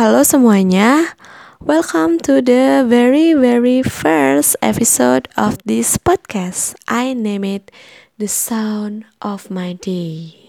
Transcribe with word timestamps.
Halo 0.00 0.24
semuanya, 0.24 1.12
welcome 1.60 2.16
to 2.24 2.40
the 2.40 2.88
very 2.88 3.36
very 3.36 3.84
first 3.84 4.56
episode 4.64 5.28
of 5.36 5.60
this 5.68 6.00
podcast. 6.00 6.72
I 6.88 7.12
name 7.12 7.44
it 7.44 7.68
The 8.16 8.24
Sound 8.24 9.04
of 9.20 9.52
My 9.52 9.76
Day. 9.76 10.40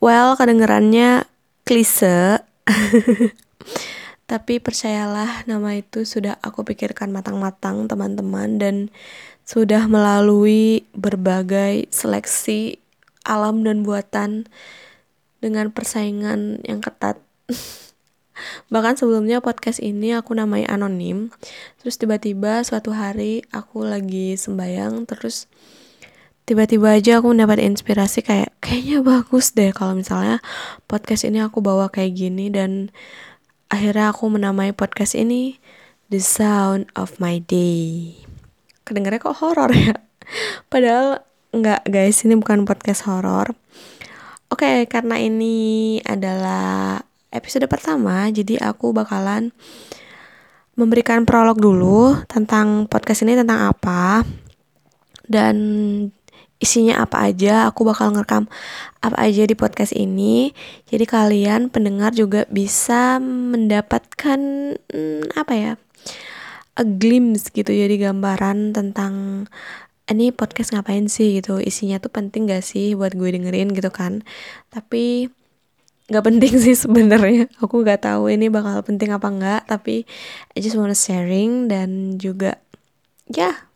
Well, 0.00 0.32
kedengerannya 0.40 1.28
klise, 1.68 2.40
tapi 4.32 4.64
percayalah 4.64 5.44
nama 5.44 5.76
itu 5.76 6.08
sudah 6.08 6.40
aku 6.40 6.64
pikirkan 6.64 7.12
matang-matang 7.12 7.84
teman-teman 7.84 8.56
dan 8.56 8.76
sudah 9.44 9.84
melalui 9.92 10.88
berbagai 10.96 11.84
seleksi 11.92 12.80
alam 13.28 13.60
dan 13.60 13.84
buatan 13.84 14.48
dengan 15.44 15.68
persaingan 15.68 16.64
yang 16.64 16.80
ketat 16.80 17.27
bahkan 18.72 18.94
sebelumnya 18.94 19.40
podcast 19.40 19.80
ini 19.82 20.14
aku 20.14 20.36
namai 20.36 20.68
anonim 20.68 21.32
terus 21.80 21.98
tiba-tiba 21.98 22.62
suatu 22.62 22.94
hari 22.94 23.42
aku 23.50 23.82
lagi 23.82 24.36
sembayang 24.38 25.08
terus 25.08 25.48
tiba-tiba 26.48 26.96
aja 26.96 27.20
aku 27.20 27.36
mendapat 27.36 27.60
inspirasi 27.60 28.24
kayak 28.24 28.56
kayaknya 28.64 29.04
bagus 29.04 29.52
deh 29.52 29.68
kalau 29.72 29.92
misalnya 29.92 30.40
podcast 30.88 31.28
ini 31.28 31.44
aku 31.44 31.60
bawa 31.60 31.92
kayak 31.92 32.16
gini 32.16 32.48
dan 32.48 32.88
akhirnya 33.68 34.16
aku 34.16 34.32
menamai 34.32 34.72
podcast 34.72 35.12
ini 35.12 35.60
The 36.08 36.24
Sound 36.24 36.88
of 36.96 37.20
My 37.20 37.36
Day. 37.36 38.16
Kedengarannya 38.88 39.20
kok 39.20 39.44
horor 39.44 39.68
ya? 39.76 39.92
Padahal 40.72 41.20
nggak 41.52 41.84
guys, 41.84 42.24
ini 42.24 42.40
bukan 42.40 42.64
podcast 42.64 43.04
horor. 43.04 43.52
Oke, 44.48 44.64
okay, 44.64 44.76
karena 44.88 45.20
ini 45.20 46.00
adalah 46.00 47.04
episode 47.34 47.66
pertama, 47.68 48.28
jadi 48.32 48.60
aku 48.62 48.92
bakalan 48.96 49.52
memberikan 50.78 51.26
prolog 51.26 51.58
dulu 51.58 52.14
tentang 52.30 52.86
podcast 52.86 53.26
ini 53.26 53.34
tentang 53.34 53.74
apa 53.74 54.22
dan 55.26 55.56
isinya 56.62 57.02
apa 57.02 57.28
aja. 57.30 57.70
Aku 57.70 57.82
bakal 57.86 58.14
ngerekam 58.14 58.46
apa 59.02 59.18
aja 59.22 59.42
di 59.46 59.54
podcast 59.58 59.94
ini. 59.94 60.54
Jadi 60.86 61.04
kalian 61.06 61.70
pendengar 61.70 62.14
juga 62.14 62.46
bisa 62.50 63.18
mendapatkan 63.22 64.40
hmm, 64.78 65.34
apa 65.34 65.54
ya? 65.54 65.72
a 66.78 66.86
glimpse 66.86 67.50
gitu 67.50 67.74
jadi 67.74 68.08
gambaran 68.08 68.70
tentang 68.70 69.44
ini 70.08 70.30
podcast 70.30 70.72
ngapain 70.72 71.10
sih 71.10 71.42
gitu 71.42 71.58
isinya 71.58 71.98
tuh 71.98 72.08
penting 72.14 72.46
gak 72.48 72.62
sih 72.62 72.94
buat 72.94 73.18
gue 73.18 73.34
dengerin 73.34 73.74
gitu 73.74 73.90
kan 73.90 74.22
tapi 74.70 75.28
nggak 76.08 76.24
penting 76.24 76.52
sih 76.56 76.74
sebenarnya. 76.74 77.52
Aku 77.62 77.84
nggak 77.84 78.08
tahu 78.08 78.32
ini 78.32 78.48
bakal 78.48 78.80
penting 78.80 79.12
apa 79.12 79.28
enggak 79.28 79.62
tapi 79.68 80.08
I 80.56 80.58
just 80.64 80.76
wanna 80.80 80.96
sharing 80.96 81.68
dan 81.68 82.16
juga 82.16 82.56
ya. 83.28 83.68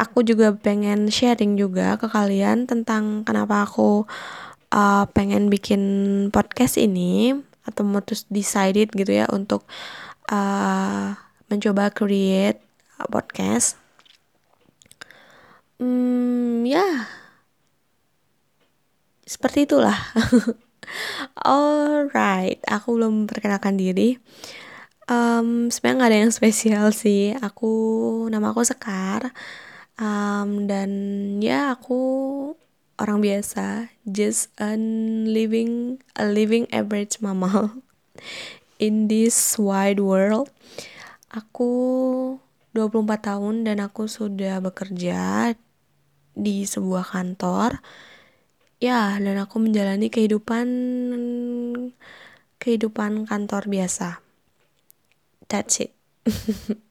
Aku 0.00 0.24
juga 0.24 0.56
pengen 0.56 1.12
sharing 1.12 1.60
juga 1.60 2.00
ke 2.00 2.08
kalian 2.08 2.64
tentang 2.64 3.22
kenapa 3.22 3.68
aku 3.68 4.08
uh, 4.72 5.04
pengen 5.12 5.52
bikin 5.52 5.82
podcast 6.32 6.80
ini 6.80 7.36
atau 7.68 7.84
mutus 7.84 8.24
decided 8.32 8.88
gitu 8.96 9.12
ya 9.12 9.28
untuk 9.28 9.68
uh, 10.32 11.12
mencoba 11.52 11.92
create 11.92 12.64
podcast. 13.12 13.76
Hmm 15.76 16.64
ya. 16.64 17.04
Seperti 19.28 19.68
itulah 19.68 19.94
Alright, 21.34 22.60
aku 22.66 22.98
belum 22.98 23.30
perkenalkan 23.30 23.76
diri. 23.78 24.18
Um, 25.10 25.74
sebenarnya 25.74 25.96
nggak 25.98 26.10
ada 26.10 26.22
yang 26.26 26.34
spesial 26.34 26.86
sih. 26.94 27.34
Aku 27.38 27.72
nama 28.30 28.54
aku 28.54 28.62
Sekar. 28.62 29.34
Um, 30.00 30.70
dan 30.70 30.90
ya 31.42 31.76
aku 31.76 32.00
orang 33.00 33.20
biasa, 33.20 33.92
just 34.08 34.52
a 34.60 34.76
living 35.28 36.00
a 36.16 36.28
living 36.28 36.68
average 36.72 37.20
mama 37.20 37.80
in 38.84 39.08
this 39.08 39.56
wide 39.60 40.00
world. 40.00 40.48
Aku 41.30 41.70
24 42.74 43.34
tahun 43.34 43.54
dan 43.66 43.82
aku 43.82 44.06
sudah 44.06 44.62
bekerja 44.62 45.54
di 46.38 46.62
sebuah 46.62 47.10
kantor 47.10 47.82
ya 48.80 49.20
dan 49.20 49.36
aku 49.36 49.60
menjalani 49.60 50.08
kehidupan 50.08 50.66
kehidupan 52.56 53.28
kantor 53.28 53.68
biasa 53.68 54.24
that's 55.46 55.84
it 55.84 55.92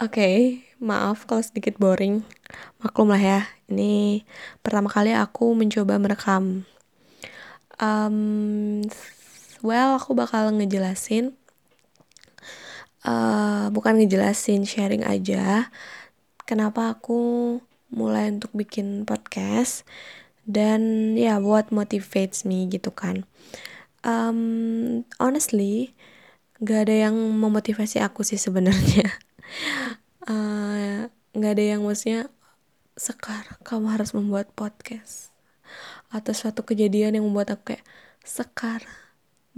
Oke, 0.00 0.16
okay, 0.16 0.36
maaf 0.80 1.28
kalau 1.28 1.44
sedikit 1.44 1.76
boring. 1.76 2.24
Maklum 2.80 3.12
lah 3.12 3.20
ya, 3.20 3.40
ini 3.68 4.24
pertama 4.64 4.88
kali 4.88 5.12
aku 5.12 5.52
mencoba 5.52 6.00
merekam. 6.00 6.64
Um, 7.76 8.80
well, 9.60 10.00
aku 10.00 10.16
bakal 10.16 10.48
ngejelasin. 10.56 11.36
Uh, 13.04 13.68
bukan 13.76 14.00
ngejelasin, 14.00 14.64
sharing 14.64 15.04
aja. 15.04 15.68
Kenapa 16.48 16.96
aku 16.96 17.60
mulai 17.90 18.30
untuk 18.30 18.54
bikin 18.54 19.04
podcast 19.04 19.84
dan 20.46 21.14
ya 21.14 21.38
buat 21.42 21.74
motivates 21.74 22.46
me 22.46 22.66
gitu 22.70 22.90
kan. 22.94 23.26
Um, 24.00 25.04
honestly 25.20 25.92
gak 26.60 26.88
ada 26.88 27.08
yang 27.10 27.16
memotivasi 27.16 28.00
aku 28.00 28.26
sih 28.26 28.40
sebenarnya. 28.40 29.08
Uh, 30.30 31.10
gak 31.34 31.58
ada 31.58 31.74
yang 31.74 31.82
maksudnya 31.82 32.30
sekar 32.94 33.58
kamu 33.66 33.98
harus 33.98 34.14
membuat 34.14 34.54
podcast. 34.54 35.34
Atau 36.12 36.38
suatu 36.38 36.62
kejadian 36.62 37.18
yang 37.18 37.26
membuat 37.26 37.58
aku 37.58 37.74
kayak 37.74 37.84
sekar 38.22 38.86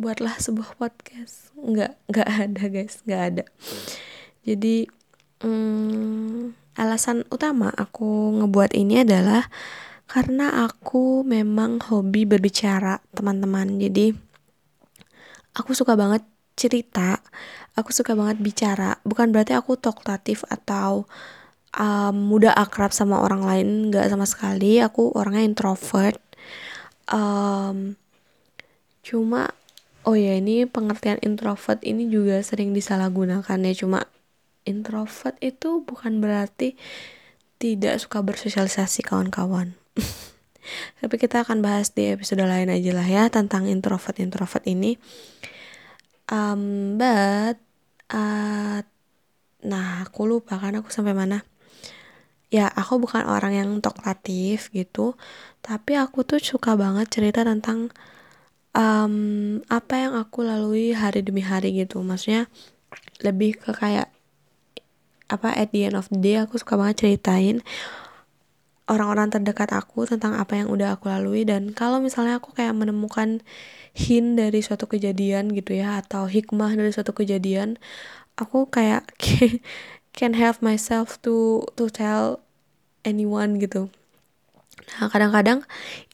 buatlah 0.01 0.39
sebuah 0.41 0.81
podcast. 0.81 1.53
Nggak 1.59 1.99
nggak 2.09 2.29
ada 2.49 2.65
guys 2.73 3.05
nggak 3.05 3.23
ada. 3.35 3.45
Jadi 4.47 4.89
hmm, 5.45 6.62
alasan 6.79 7.25
utama 7.29 7.73
aku 7.73 8.41
ngebuat 8.41 8.73
ini 8.77 9.05
adalah 9.05 9.49
karena 10.09 10.69
aku 10.69 11.25
memang 11.25 11.81
hobi 11.89 12.29
berbicara 12.29 13.01
teman-teman. 13.17 13.81
Jadi 13.81 14.13
aku 15.57 15.73
suka 15.73 15.97
banget 15.97 16.25
cerita 16.53 17.17
aku 17.77 17.91
suka 17.93 18.13
banget 18.13 18.41
bicara. 18.41 19.01
Bukan 19.05 19.33
berarti 19.33 19.57
aku 19.57 19.77
talkative 19.81 20.45
atau 20.49 21.09
um, 21.77 22.15
mudah 22.17 22.53
akrab 22.53 22.93
sama 22.93 23.21
orang 23.21 23.43
lain 23.45 23.69
nggak 23.93 24.09
sama 24.13 24.27
sekali. 24.29 24.81
Aku 24.81 25.13
orangnya 25.17 25.45
introvert. 25.45 26.21
Um, 27.09 27.99
cuma 29.03 29.51
oh 30.07 30.15
ya 30.15 30.39
ini 30.39 30.67
pengertian 30.67 31.19
introvert 31.23 31.83
ini 31.83 32.07
juga 32.09 32.41
sering 32.45 32.77
disalahgunakan 32.77 33.59
ya. 33.69 33.75
Cuma 33.77 34.05
introvert 34.65 35.37
itu 35.43 35.83
bukan 35.83 36.23
berarti 36.23 36.79
tidak 37.63 38.03
suka 38.03 38.23
bersosialisasi 38.27 39.07
kawan-kawan. 39.07 39.79
Tapi 41.03 41.15
kita 41.19 41.43
akan 41.43 41.63
bahas 41.63 41.91
di 41.95 42.11
episode 42.11 42.43
lain 42.43 42.71
aja 42.71 42.91
lah 42.95 43.07
ya 43.07 43.25
tentang 43.31 43.67
introvert 43.67 44.19
introvert 44.19 44.63
ini. 44.67 44.99
Um, 46.31 46.97
but 46.99 47.59
uh, 48.15 48.81
nah 49.63 49.87
aku 50.03 50.27
lupa 50.27 50.59
kan 50.59 50.79
aku 50.79 50.91
sampai 50.91 51.15
mana. 51.15 51.43
Ya 52.53 52.69
aku 52.69 53.01
bukan 53.01 53.25
orang 53.25 53.57
yang 53.57 53.71
talkatif 53.81 54.69
gitu, 54.77 55.17
tapi 55.65 55.97
aku 55.97 56.21
tuh 56.21 56.37
suka 56.37 56.77
banget 56.77 57.09
cerita 57.09 57.49
tentang 57.49 57.89
um, 58.77 59.57
apa 59.73 59.95
yang 59.97 60.13
aku 60.21 60.45
lalui 60.45 60.93
hari 60.93 61.25
demi 61.25 61.41
hari 61.41 61.73
gitu. 61.73 62.05
Maksudnya 62.05 62.53
lebih 63.25 63.57
ke 63.57 63.73
kayak 63.73 64.12
apa 65.33 65.57
at 65.57 65.73
the 65.73 65.89
end 65.89 65.97
of 65.97 66.13
the 66.13 66.21
day 66.21 66.37
aku 66.37 66.61
suka 66.61 66.77
banget 66.77 67.09
ceritain 67.09 67.65
orang-orang 68.91 69.31
terdekat 69.31 69.71
aku 69.73 70.05
tentang 70.05 70.35
apa 70.37 70.59
yang 70.59 70.69
udah 70.69 70.99
aku 70.99 71.09
lalui. 71.09 71.47
Dan 71.47 71.73
kalau 71.73 72.03
misalnya 72.03 72.39
aku 72.43 72.53
kayak 72.53 72.75
menemukan 72.75 73.41
hint 73.97 74.37
dari 74.37 74.61
suatu 74.61 74.85
kejadian 74.85 75.53
gitu 75.57 75.77
ya 75.77 76.01
atau 76.01 76.29
hikmah 76.29 76.73
dari 76.77 76.93
suatu 76.93 77.13
kejadian 77.13 77.77
aku 78.41 78.69
kayak 78.73 79.13
can 80.17 80.33
help 80.37 80.61
myself 80.65 81.21
to 81.21 81.65
to 81.77 81.89
tell 81.93 82.41
anyone 83.05 83.61
gitu. 83.61 83.93
Nah 84.99 85.09
kadang-kadang 85.13 85.65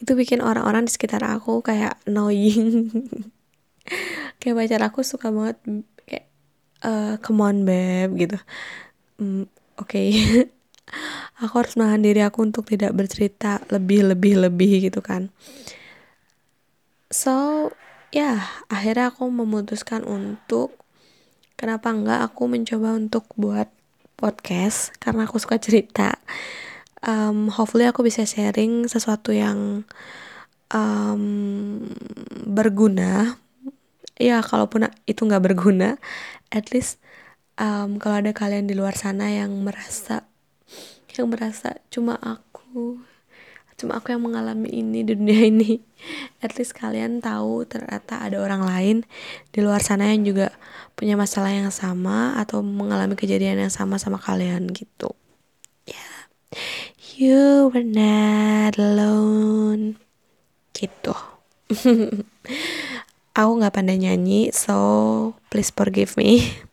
itu 0.03 0.13
bikin 0.19 0.43
orang-orang 0.43 0.87
di 0.87 0.93
sekitar 0.93 1.23
aku 1.23 1.63
kayak 1.63 1.99
annoying. 2.07 2.91
Kayak 4.39 4.55
pacar 4.55 4.83
aku 4.85 5.01
suka 5.01 5.33
banget 5.33 5.57
kayak 6.05 6.29
uh, 6.85 7.17
come 7.25 7.41
on 7.41 7.65
babe 7.65 8.13
gitu 8.21 8.37
mm, 9.19 9.45
oke. 9.79 9.91
Okay. 9.91 10.09
aku 11.43 11.55
harus 11.61 11.75
menahan 11.79 12.03
diri 12.03 12.21
aku 12.25 12.43
untuk 12.43 12.67
tidak 12.67 12.97
bercerita 12.97 13.63
lebih 13.69 14.11
lebih 14.15 14.41
lebih 14.49 14.91
gitu 14.91 15.05
kan. 15.05 15.31
So 17.09 17.69
ya 18.11 18.41
akhirnya 18.73 19.13
aku 19.13 19.29
memutuskan 19.29 20.05
untuk 20.05 20.77
kenapa 21.55 21.93
enggak 21.93 22.21
aku 22.25 22.49
mencoba 22.49 22.97
untuk 22.97 23.29
buat 23.37 23.69
podcast 24.19 24.97
karena 24.99 25.31
aku 25.31 25.39
suka 25.39 25.63
cerita. 25.63 26.19
Um, 26.99 27.47
hopefully 27.55 27.87
aku 27.87 28.03
bisa 28.03 28.27
sharing 28.27 28.91
sesuatu 28.91 29.31
yang 29.31 29.87
um, 30.75 31.87
berguna. 32.43 33.39
Ya 34.19 34.43
kalaupun 34.43 34.91
itu 35.07 35.23
nggak 35.23 35.55
berguna 35.55 35.95
at 36.51 36.75
least 36.75 36.99
um, 37.59 37.99
kalau 38.01 38.23
ada 38.23 38.33
kalian 38.33 38.71
di 38.71 38.79
luar 38.79 38.95
sana 38.95 39.29
yang 39.29 39.53
merasa 39.61 40.25
yang 41.19 41.35
merasa 41.35 41.83
cuma 41.91 42.15
aku 42.23 43.03
cuma 43.79 43.99
aku 43.99 44.11
yang 44.15 44.23
mengalami 44.23 44.71
ini 44.71 45.03
di 45.03 45.15
dunia 45.15 45.51
ini 45.51 45.83
at 46.45 46.55
least 46.59 46.75
kalian 46.75 47.19
tahu 47.19 47.67
ternyata 47.67 48.23
ada 48.23 48.39
orang 48.39 48.63
lain 48.63 48.97
di 49.51 49.59
luar 49.63 49.83
sana 49.83 50.11
yang 50.15 50.23
juga 50.23 50.55
punya 50.99 51.15
masalah 51.15 51.55
yang 51.55 51.71
sama 51.71 52.35
atau 52.39 52.63
mengalami 52.63 53.15
kejadian 53.15 53.63
yang 53.63 53.71
sama 53.71 54.03
sama 54.03 54.19
kalian 54.19 54.67
gitu. 54.75 55.15
Ya. 55.87 55.95
Yeah. 55.95 56.19
you 57.19 57.71
were 57.75 57.87
not 57.87 58.79
alone. 58.79 59.99
Gitu. 60.75 61.15
Aku 63.39 63.51
nggak 63.63 63.75
pandai 63.75 63.99
nyanyi 64.03 64.51
so 64.51 64.75
please 65.51 65.71
forgive 65.71 66.19
me 66.19 66.43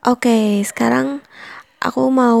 Oke, 0.00 0.64
sekarang 0.64 1.20
aku 1.76 2.08
mau 2.08 2.40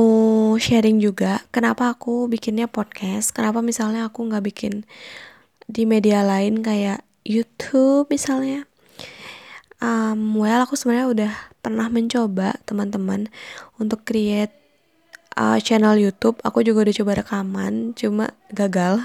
sharing 0.56 0.96
juga 0.96 1.44
kenapa 1.52 1.92
aku 1.92 2.24
bikinnya 2.28 2.68
podcast. 2.68 3.36
Kenapa 3.36 3.60
misalnya 3.60 4.08
aku 4.08 4.24
nggak 4.28 4.44
bikin 4.48 4.88
di 5.68 5.84
media 5.84 6.24
lain 6.24 6.64
kayak 6.64 7.04
YouTube 7.24 8.08
misalnya. 8.08 8.64
Um, 9.80 10.36
well 10.36 10.64
aku 10.64 10.76
sebenarnya 10.76 11.08
udah 11.08 11.32
pernah 11.60 11.88
mencoba 11.88 12.56
teman-teman 12.68 13.32
untuk 13.80 14.04
create 14.04 14.52
uh, 15.36 15.56
channel 15.60 15.96
YouTube. 15.96 16.36
Aku 16.44 16.60
juga 16.60 16.88
udah 16.88 16.96
coba 16.96 17.12
rekaman 17.20 17.96
cuma 17.96 18.32
gagal. 18.52 19.00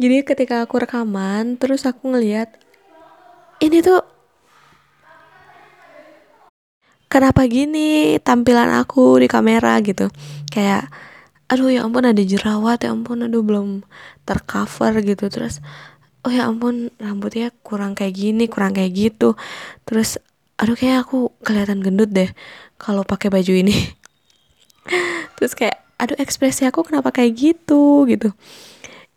Jadi 0.00 0.16
ketika 0.24 0.64
aku 0.64 0.82
rekaman 0.82 1.60
terus 1.60 1.84
aku 1.84 2.12
ngeliat 2.12 2.60
ini 3.62 3.78
tuh 3.78 4.02
kenapa 7.06 7.46
gini 7.46 8.18
tampilan 8.18 8.74
aku 8.74 9.22
di 9.22 9.30
kamera 9.30 9.78
gitu? 9.86 10.10
Kayak 10.50 10.90
aduh 11.46 11.70
ya 11.70 11.86
ampun 11.86 12.08
ada 12.08 12.22
jerawat 12.24 12.82
ya 12.82 12.90
ampun 12.90 13.22
aduh 13.22 13.46
belum 13.46 13.86
tercover 14.26 14.98
gitu. 15.06 15.30
Terus 15.30 15.62
oh 16.26 16.32
ya 16.34 16.50
ampun 16.50 16.90
rambutnya 16.98 17.54
kurang 17.62 17.94
kayak 17.94 18.18
gini 18.18 18.50
kurang 18.50 18.74
kayak 18.74 18.90
gitu. 18.90 19.38
Terus 19.86 20.18
aduh 20.58 20.74
kayak 20.74 21.06
aku 21.06 21.30
kelihatan 21.46 21.78
gendut 21.86 22.10
deh 22.10 22.34
kalau 22.82 23.06
pakai 23.06 23.30
baju 23.30 23.52
ini. 23.54 23.76
Terus 25.38 25.54
kayak 25.54 25.78
aduh 26.02 26.18
ekspresi 26.18 26.66
aku 26.66 26.82
kenapa 26.82 27.14
kayak 27.14 27.38
gitu? 27.38 28.10
Gitu. 28.10 28.34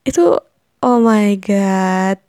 Itu 0.06 0.38
oh 0.86 1.00
my 1.02 1.34
god. 1.42 2.22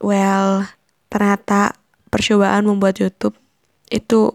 Well 0.00 0.79
ternyata 1.10 1.76
percobaan 2.08 2.64
membuat 2.66 3.02
YouTube 3.02 3.34
itu 3.90 4.34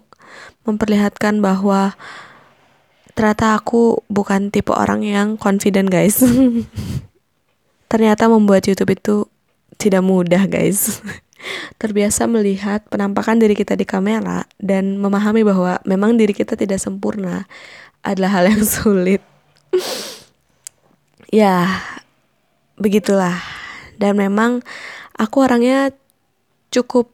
memperlihatkan 0.67 1.39
bahwa 1.39 1.95
ternyata 3.15 3.55
aku 3.55 4.03
bukan 4.11 4.51
tipe 4.51 4.75
orang 4.75 5.01
yang 5.01 5.39
confident 5.39 5.87
guys. 5.87 6.19
Ternyata 7.91 8.27
membuat 8.27 8.67
YouTube 8.67 8.91
itu 8.91 9.15
tidak 9.79 10.03
mudah 10.03 10.49
guys. 10.51 10.99
Terbiasa 11.81 12.25
melihat 12.25 12.83
penampakan 12.89 13.39
diri 13.39 13.53
kita 13.55 13.77
di 13.77 13.85
kamera 13.87 14.43
dan 14.59 14.97
memahami 14.97 15.45
bahwa 15.45 15.79
memang 15.85 16.17
diri 16.17 16.33
kita 16.33 16.57
tidak 16.57 16.81
sempurna 16.81 17.45
adalah 18.01 18.41
hal 18.41 18.51
yang 18.51 18.65
sulit. 18.75 19.21
Ya 21.29 21.79
begitulah. 22.75 23.39
Dan 23.95 24.19
memang 24.19 24.59
aku 25.15 25.45
orangnya 25.45 25.95
cukup 26.73 27.11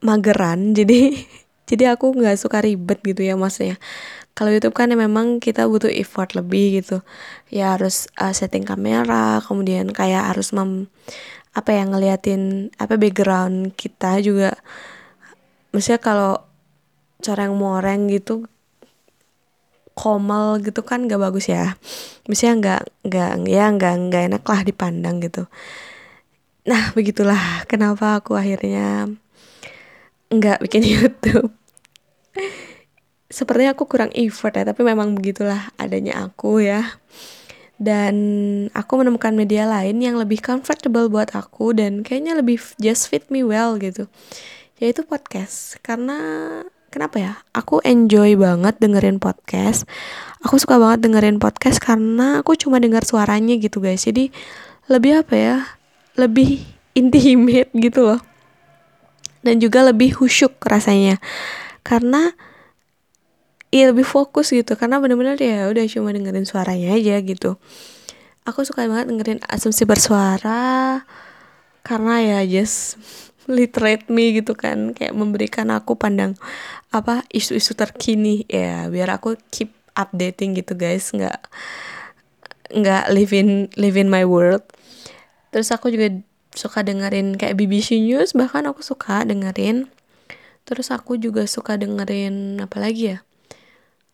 mageran 0.00 0.72
jadi 0.78 1.14
jadi 1.70 1.94
aku 1.94 2.18
nggak 2.18 2.34
suka 2.34 2.58
ribet 2.66 2.98
gitu 3.06 3.22
ya 3.22 3.38
maksudnya. 3.38 3.78
Kalau 4.34 4.50
YouTube 4.50 4.74
kan 4.74 4.90
ya 4.90 4.98
memang 4.98 5.38
kita 5.38 5.70
butuh 5.70 5.86
effort 5.86 6.34
lebih 6.34 6.82
gitu. 6.82 7.06
Ya 7.46 7.78
harus 7.78 8.10
uh, 8.18 8.34
setting 8.34 8.66
kamera 8.66 9.38
kemudian 9.46 9.94
kayak 9.94 10.34
harus 10.34 10.50
mem 10.50 10.90
apa 11.54 11.70
ya 11.70 11.86
ngeliatin 11.86 12.74
apa 12.74 12.98
background 12.98 13.78
kita 13.78 14.18
juga. 14.18 14.58
Maksudnya 15.70 16.02
kalau 16.02 16.42
cara 17.22 17.46
yang 17.46 17.54
moreng 17.54 18.10
gitu 18.10 18.50
komel 19.94 20.58
gitu 20.66 20.82
kan 20.82 21.06
gak 21.06 21.22
bagus 21.22 21.46
ya. 21.46 21.78
Misalnya 22.26 22.54
nggak 22.58 22.82
nggak 23.06 23.30
ya 23.46 23.64
nggak 23.70 23.94
nggak 24.10 24.22
enak 24.34 24.42
lah 24.42 24.60
dipandang 24.66 25.22
gitu 25.22 25.46
nah 26.70 26.94
begitulah 26.94 27.66
kenapa 27.66 28.22
aku 28.22 28.38
akhirnya 28.38 29.10
nggak 30.30 30.62
bikin 30.62 30.86
YouTube. 30.86 31.50
Sepertinya 33.30 33.74
aku 33.74 33.86
kurang 33.86 34.14
effort 34.14 34.54
ya 34.54 34.62
tapi 34.62 34.86
memang 34.86 35.18
begitulah 35.18 35.74
adanya 35.74 36.22
aku 36.22 36.62
ya. 36.62 36.86
Dan 37.80 38.14
aku 38.76 39.00
menemukan 39.00 39.32
media 39.32 39.64
lain 39.64 39.98
yang 40.04 40.20
lebih 40.20 40.38
comfortable 40.44 41.08
buat 41.08 41.32
aku 41.32 41.72
dan 41.74 42.04
kayaknya 42.04 42.38
lebih 42.38 42.60
just 42.78 43.10
fit 43.10 43.26
me 43.32 43.42
well 43.42 43.74
gitu. 43.80 44.06
Yaitu 44.78 45.02
podcast. 45.02 45.80
Karena 45.80 46.60
kenapa 46.92 47.16
ya? 47.18 47.32
Aku 47.56 47.80
enjoy 47.82 48.36
banget 48.36 48.78
dengerin 48.78 49.16
podcast. 49.18 49.88
Aku 50.44 50.60
suka 50.60 50.76
banget 50.76 51.08
dengerin 51.08 51.40
podcast 51.40 51.80
karena 51.80 52.44
aku 52.44 52.54
cuma 52.54 52.78
dengar 52.78 53.02
suaranya 53.02 53.56
gitu 53.56 53.80
guys. 53.80 54.04
Jadi 54.04 54.28
lebih 54.92 55.24
apa 55.24 55.34
ya 55.34 55.56
lebih 56.20 56.60
intimate 56.92 57.72
gitu 57.72 58.04
loh. 58.04 58.20
Dan 59.40 59.56
juga 59.56 59.80
lebih 59.80 60.20
khusyuk 60.20 60.60
rasanya. 60.68 61.16
Karena 61.80 62.36
iya 63.72 63.88
lebih 63.88 64.04
fokus 64.04 64.52
gitu. 64.52 64.76
Karena 64.76 65.00
bener-bener 65.00 65.40
ya 65.40 65.70
udah 65.72 65.84
cuma 65.88 66.12
dengerin 66.12 66.44
suaranya 66.44 66.92
aja 66.92 67.16
gitu. 67.24 67.56
Aku 68.44 68.66
suka 68.66 68.84
banget 68.84 69.08
dengerin 69.08 69.40
asumsi 69.48 69.84
bersuara 69.88 71.04
karena 71.80 72.20
ya 72.20 72.38
just 72.44 73.00
literate 73.48 74.12
me 74.12 74.36
gitu 74.36 74.52
kan. 74.52 74.92
Kayak 74.92 75.16
memberikan 75.16 75.72
aku 75.72 75.96
pandang 75.96 76.36
apa 76.92 77.24
isu-isu 77.32 77.72
terkini. 77.72 78.44
Ya 78.44 78.92
biar 78.92 79.08
aku 79.16 79.40
keep 79.48 79.72
updating 79.96 80.52
gitu 80.58 80.76
guys. 80.76 81.08
Nggak 81.16 81.40
nggak 82.70 83.04
live 83.10 83.32
in 83.34 83.66
live 83.74 83.98
in 83.98 84.06
my 84.06 84.22
world 84.22 84.62
terus 85.50 85.70
aku 85.74 85.90
juga 85.90 86.10
suka 86.54 86.82
dengerin 86.82 87.38
kayak 87.38 87.54
BBC 87.54 88.02
News 88.02 88.34
bahkan 88.34 88.66
aku 88.66 88.82
suka 88.82 89.22
dengerin. 89.22 89.86
Terus 90.66 90.92
aku 90.94 91.18
juga 91.18 91.46
suka 91.46 91.78
dengerin 91.78 92.62
apa 92.62 92.78
lagi 92.78 93.16
ya? 93.16 93.18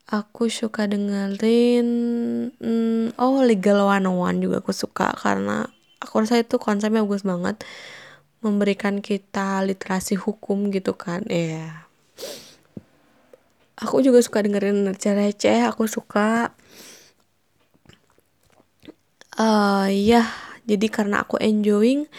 Aku 0.06 0.46
suka 0.46 0.86
dengerin 0.86 1.88
hmm, 2.62 3.18
oh 3.18 3.42
Legal 3.42 3.82
One 3.82 4.06
One 4.06 4.38
juga 4.38 4.62
aku 4.62 4.70
suka 4.70 5.10
karena 5.18 5.66
aku 5.98 6.22
rasa 6.22 6.38
itu 6.38 6.56
konsepnya 6.60 7.02
bagus 7.02 7.26
banget. 7.26 7.60
Memberikan 8.44 9.02
kita 9.02 9.64
literasi 9.66 10.14
hukum 10.14 10.70
gitu 10.70 10.94
kan 10.94 11.24
ya 11.26 11.66
yeah. 11.66 11.72
aku 13.80 14.04
juga 14.04 14.22
suka 14.22 14.44
dengerin 14.44 14.86
receh-receh 14.86 15.66
aku 15.66 15.90
suka. 15.90 16.54
Uh, 19.36 19.90
ya 19.92 20.24
yeah, 20.24 20.28
jadi 20.66 20.86
karena 20.90 21.22
aku 21.22 21.38
enjoying 21.38 22.10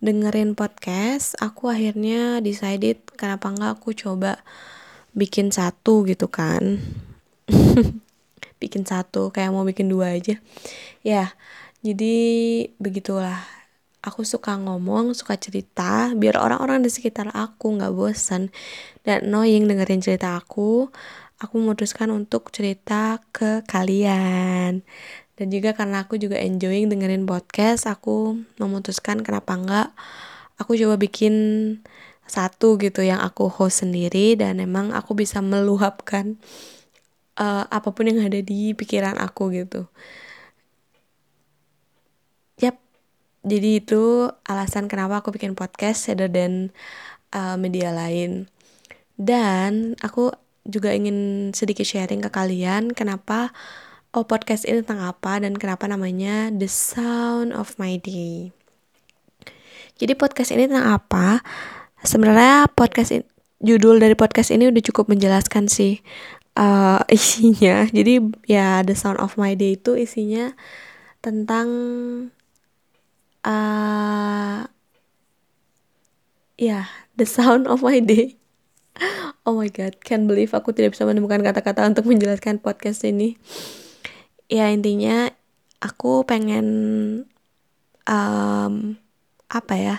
dengerin 0.00 0.56
podcast 0.56 1.36
aku 1.36 1.68
akhirnya 1.68 2.40
decided 2.40 3.04
kenapa 3.20 3.52
nggak 3.52 3.72
aku 3.76 3.92
coba 3.92 4.40
bikin 5.12 5.52
satu 5.52 6.08
gitu 6.08 6.32
kan. 6.32 6.80
Bikin 8.60 8.84
satu 8.84 9.32
kayak 9.32 9.56
mau 9.56 9.64
bikin 9.64 9.88
dua 9.88 10.16
aja. 10.16 10.36
Ya 11.04 11.32
jadi 11.80 12.16
begitulah. 12.76 13.40
Aku 14.00 14.24
suka 14.24 14.56
ngomong 14.56 15.12
suka 15.12 15.36
cerita 15.36 16.16
biar 16.16 16.40
orang-orang 16.40 16.80
di 16.80 16.88
sekitar 16.88 17.28
aku 17.36 17.76
nggak 17.76 17.92
bosan 17.92 18.48
dan 19.04 19.28
annoying 19.28 19.68
dengerin 19.68 20.00
cerita 20.00 20.40
aku. 20.40 20.88
Aku 21.40 21.56
memutuskan 21.56 22.12
untuk 22.12 22.48
cerita 22.52 23.20
ke 23.32 23.64
kalian 23.64 24.84
dan 25.40 25.48
juga 25.48 25.72
karena 25.72 26.04
aku 26.04 26.20
juga 26.20 26.36
enjoying 26.36 26.92
dengerin 26.92 27.24
podcast 27.24 27.88
aku 27.88 28.44
memutuskan 28.60 29.24
kenapa 29.24 29.56
enggak 29.56 29.88
aku 30.60 30.76
coba 30.76 31.00
bikin 31.00 31.34
satu 32.28 32.76
gitu 32.76 33.00
yang 33.00 33.24
aku 33.24 33.48
host 33.48 33.80
sendiri 33.82 34.36
dan 34.36 34.60
emang 34.60 34.92
aku 34.92 35.16
bisa 35.16 35.40
meluapkan 35.40 36.36
uh, 37.40 37.64
apa 37.72 37.88
pun 37.90 38.12
yang 38.12 38.20
ada 38.20 38.44
di 38.44 38.76
pikiran 38.76 39.16
aku 39.16 39.50
gitu. 39.56 39.88
Jadi 43.40 43.80
itu 43.80 44.28
alasan 44.44 44.84
kenapa 44.84 45.24
aku 45.24 45.32
bikin 45.32 45.56
podcast 45.56 46.12
rather 46.12 46.28
than 46.28 46.68
uh, 47.32 47.56
media 47.56 47.88
lain. 47.88 48.52
Dan 49.16 49.96
aku 50.04 50.32
juga 50.68 50.92
ingin 50.92 51.50
sedikit 51.56 51.88
sharing 51.88 52.20
ke 52.20 52.28
kalian 52.28 52.92
kenapa 52.92 53.56
oh 54.10 54.26
podcast 54.26 54.66
ini 54.66 54.82
tentang 54.82 55.06
apa 55.06 55.38
dan 55.38 55.54
kenapa 55.54 55.86
namanya 55.86 56.50
The 56.50 56.66
Sound 56.66 57.54
of 57.54 57.78
My 57.78 57.94
Day. 57.94 58.50
Jadi 60.02 60.18
podcast 60.18 60.50
ini 60.50 60.66
tentang 60.66 60.98
apa? 60.98 61.46
Sebenarnya 62.02 62.66
podcast 62.74 63.14
ini, 63.14 63.22
judul 63.62 64.02
dari 64.02 64.18
podcast 64.18 64.50
ini 64.50 64.66
udah 64.66 64.82
cukup 64.82 65.06
menjelaskan 65.06 65.70
sih 65.70 66.02
uh, 66.58 67.06
isinya. 67.16 67.86
Jadi 67.86 68.18
ya 68.50 68.82
The 68.82 68.98
Sound 68.98 69.22
of 69.22 69.38
My 69.38 69.54
Day 69.54 69.78
itu 69.78 69.94
isinya 69.94 70.58
tentang 71.22 71.68
uh, 73.46 74.66
ya 76.58 76.90
The 77.14 77.26
Sound 77.30 77.70
of 77.70 77.86
My 77.86 78.02
Day. 78.02 78.34
Oh 79.48 79.56
my 79.56 79.72
god, 79.72 80.04
can't 80.04 80.28
believe 80.28 80.52
aku 80.52 80.76
tidak 80.76 80.92
bisa 80.92 81.08
menemukan 81.08 81.40
kata-kata 81.40 81.88
untuk 81.88 82.04
menjelaskan 82.04 82.60
podcast 82.60 83.08
ini. 83.08 83.40
Ya 84.50 84.66
intinya 84.74 85.30
aku 85.78 86.26
pengen 86.26 86.66
um, 88.10 88.98
apa 89.46 89.74
ya 89.78 89.96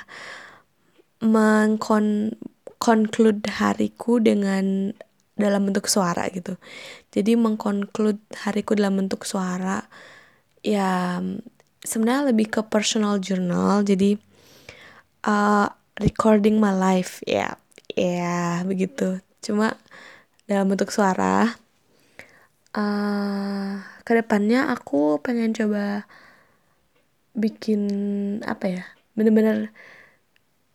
mengkon 1.23 2.35
conclude 2.81 3.45
hariku 3.47 4.19
dengan 4.19 4.91
dalam 5.39 5.69
bentuk 5.69 5.87
suara 5.87 6.27
gitu. 6.29 6.57
Jadi 7.13 7.33
mengkonklude 7.39 8.21
hariku 8.45 8.77
dalam 8.77 8.99
bentuk 8.99 9.23
suara 9.23 9.85
ya 10.61 11.17
sebenarnya 11.81 12.33
lebih 12.33 12.47
ke 12.49 12.61
personal 12.67 13.17
journal. 13.17 13.81
Jadi 13.81 14.17
uh, 15.25 15.67
recording 15.97 16.61
my 16.61 16.73
life 16.73 17.21
ya. 17.25 17.57
Ya, 17.91 18.63
begitu 18.63 19.19
cuma 19.43 19.75
dalam 20.47 20.71
bentuk 20.71 20.95
suara 20.95 21.59
uh, 22.71 23.83
ke 24.05 24.11
depannya 24.17 24.69
aku 24.73 25.21
pengen 25.21 25.53
coba 25.53 26.05
bikin 27.31 27.81
apa 28.43 28.65
ya 28.67 28.83
bener-bener 29.15 29.71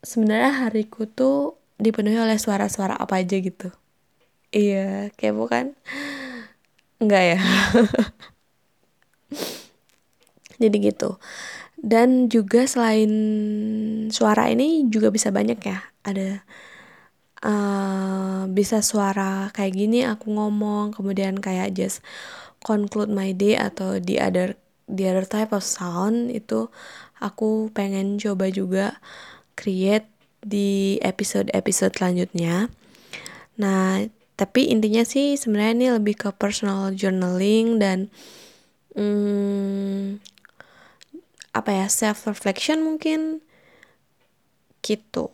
sebenarnya 0.01 0.53
hariku 0.67 1.05
tuh 1.11 1.59
dipenuhi 1.77 2.17
oleh 2.17 2.39
suara-suara 2.41 2.97
apa 2.97 3.21
aja 3.21 3.37
gitu. 3.37 3.69
Iya 4.55 5.13
kayak 5.19 5.35
bukan 5.37 5.65
enggak 7.03 7.37
ya? 7.37 7.39
Jadi 10.63 10.77
gitu. 10.81 11.21
Dan 11.77 12.33
juga 12.33 12.65
selain 12.65 13.11
suara 14.09 14.49
ini 14.49 14.89
juga 14.89 15.13
bisa 15.13 15.29
banyak 15.29 15.61
ya. 15.61 15.79
Ada 16.07 16.41
uh, 17.45 18.49
bisa 18.49 18.81
suara 18.81 19.53
kayak 19.53 19.73
gini 19.77 20.07
aku 20.09 20.33
ngomong 20.33 20.97
kemudian 20.97 21.37
kayak 21.43 21.77
just 21.77 22.01
conclude 22.67 23.07
my 23.07 23.31
day 23.31 23.55
atau 23.55 24.03
the 24.03 24.19
other 24.19 24.59
the 24.91 25.07
other 25.07 25.23
type 25.23 25.55
of 25.55 25.63
sound 25.63 26.35
itu 26.35 26.67
aku 27.23 27.71
pengen 27.71 28.19
coba 28.19 28.51
juga 28.51 28.99
create 29.55 30.11
di 30.43 30.99
episode-episode 31.03 31.95
selanjutnya. 31.95 32.71
Nah, 33.57 34.05
tapi 34.35 34.69
intinya 34.69 35.07
sih 35.07 35.39
sebenarnya 35.39 35.75
ini 35.75 35.89
lebih 35.95 36.15
ke 36.19 36.29
personal 36.35 36.93
journaling 36.93 37.81
dan 37.81 38.13
hmm, 38.93 40.21
apa 41.57 41.71
ya 41.73 41.87
self 41.89 42.29
reflection 42.29 42.85
mungkin 42.85 43.41
gitu 44.85 45.33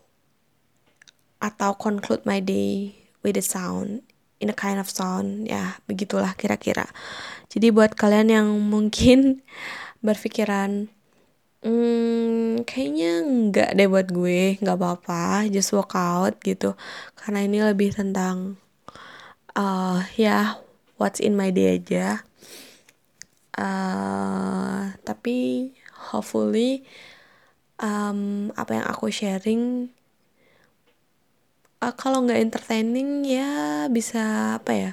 atau 1.42 1.74
conclude 1.74 2.22
my 2.22 2.38
day 2.38 2.94
with 3.26 3.34
a 3.34 3.42
sound 3.42 4.06
in 4.42 4.50
a 4.50 4.56
kind 4.56 4.82
of 4.82 4.90
sound. 4.90 5.46
Ya 5.46 5.78
begitulah 5.86 6.34
kira-kira. 6.34 6.90
Jadi 7.46 7.70
buat 7.70 7.94
kalian 7.94 8.28
yang 8.34 8.48
mungkin 8.74 9.46
berpikiran 10.02 10.90
hmm, 11.62 12.66
kayaknya 12.66 13.22
nggak 13.22 13.70
deh 13.78 13.86
buat 13.86 14.10
gue 14.10 14.58
nggak 14.58 14.76
apa-apa 14.76 15.46
just 15.46 15.70
walk 15.70 15.94
out 15.94 16.34
gitu. 16.42 16.74
Karena 17.14 17.46
ini 17.46 17.62
lebih 17.62 17.94
tentang 17.94 18.58
uh, 19.54 20.02
ya 20.18 20.58
what's 20.98 21.22
in 21.22 21.38
my 21.38 21.54
day 21.54 21.78
aja. 21.78 22.26
Uh, 23.52 24.96
tapi 25.06 25.70
hopefully 26.10 26.82
um, 27.78 28.50
apa 28.56 28.80
yang 28.80 28.86
aku 28.88 29.12
sharing 29.12 29.92
uh, 31.82 31.94
kalau 31.98 32.22
nggak 32.22 32.38
entertaining 32.38 33.26
ya 33.26 33.90
bisa 33.90 34.54
apa 34.62 34.72
ya 34.72 34.92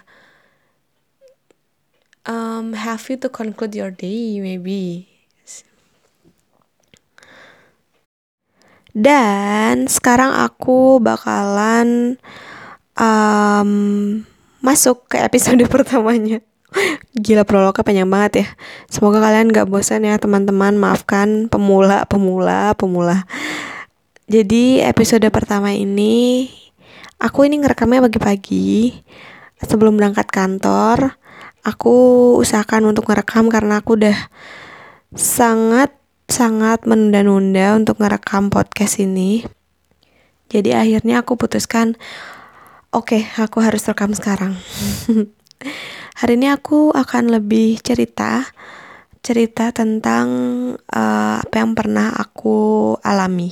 um, 2.29 2.73
have 2.73 3.01
you 3.09 3.17
to 3.17 3.29
conclude 3.29 3.73
your 3.73 3.89
day 3.93 4.37
maybe. 4.41 5.09
Dan 8.89 9.85
sekarang 9.85 10.33
aku 10.33 10.97
bakalan 10.97 12.17
um, 12.97 13.71
masuk 14.65 15.05
ke 15.09 15.21
episode 15.21 15.61
pertamanya. 15.73 16.41
Gila 17.17 17.45
prolognya 17.45 17.85
panjang 17.85 18.09
banget 18.09 18.33
ya. 18.45 18.47
Semoga 18.89 19.21
kalian 19.21 19.53
gak 19.53 19.69
bosan 19.69 20.05
ya 20.05 20.17
teman-teman. 20.17 20.77
Maafkan 20.77 21.49
pemula, 21.49 22.05
pemula, 22.09 22.73
pemula. 22.77 23.29
Jadi 24.29 24.81
episode 24.81 25.25
pertama 25.33 25.73
ini 25.73 26.49
Aku 27.19 27.43
ini 27.43 27.59
ngerekamnya 27.59 28.07
pagi-pagi 28.07 28.95
sebelum 29.59 29.99
berangkat 29.99 30.31
kantor. 30.31 31.19
Aku 31.67 31.91
usahakan 32.39 32.95
untuk 32.95 33.11
ngerekam 33.11 33.51
karena 33.51 33.83
aku 33.83 33.99
udah 33.99 34.15
sangat 35.11 35.91
sangat 36.31 36.87
menunda-nunda 36.87 37.75
untuk 37.75 37.99
ngerekam 37.99 38.47
podcast 38.47 39.03
ini. 39.03 39.43
Jadi 40.47 40.71
akhirnya 40.71 41.19
aku 41.19 41.35
putuskan, 41.35 41.99
oke, 42.95 43.11
okay, 43.11 43.27
aku 43.35 43.59
harus 43.59 43.83
rekam 43.83 44.15
sekarang. 44.15 44.55
Hari 46.23 46.39
ini 46.39 46.47
aku 46.47 46.95
akan 46.95 47.35
lebih 47.35 47.83
cerita, 47.83 48.47
cerita 49.19 49.75
tentang 49.75 50.27
uh, 50.87 51.43
apa 51.43 51.55
yang 51.59 51.75
pernah 51.75 52.15
aku 52.15 52.95
alami, 53.03 53.51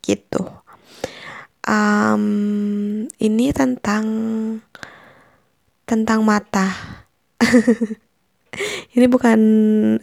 gitu 0.00 0.61
um, 1.66 2.24
ini 3.18 3.46
tentang 3.54 4.04
tentang 5.86 6.20
mata. 6.24 6.72
ini 8.94 9.08
bukan 9.08 9.40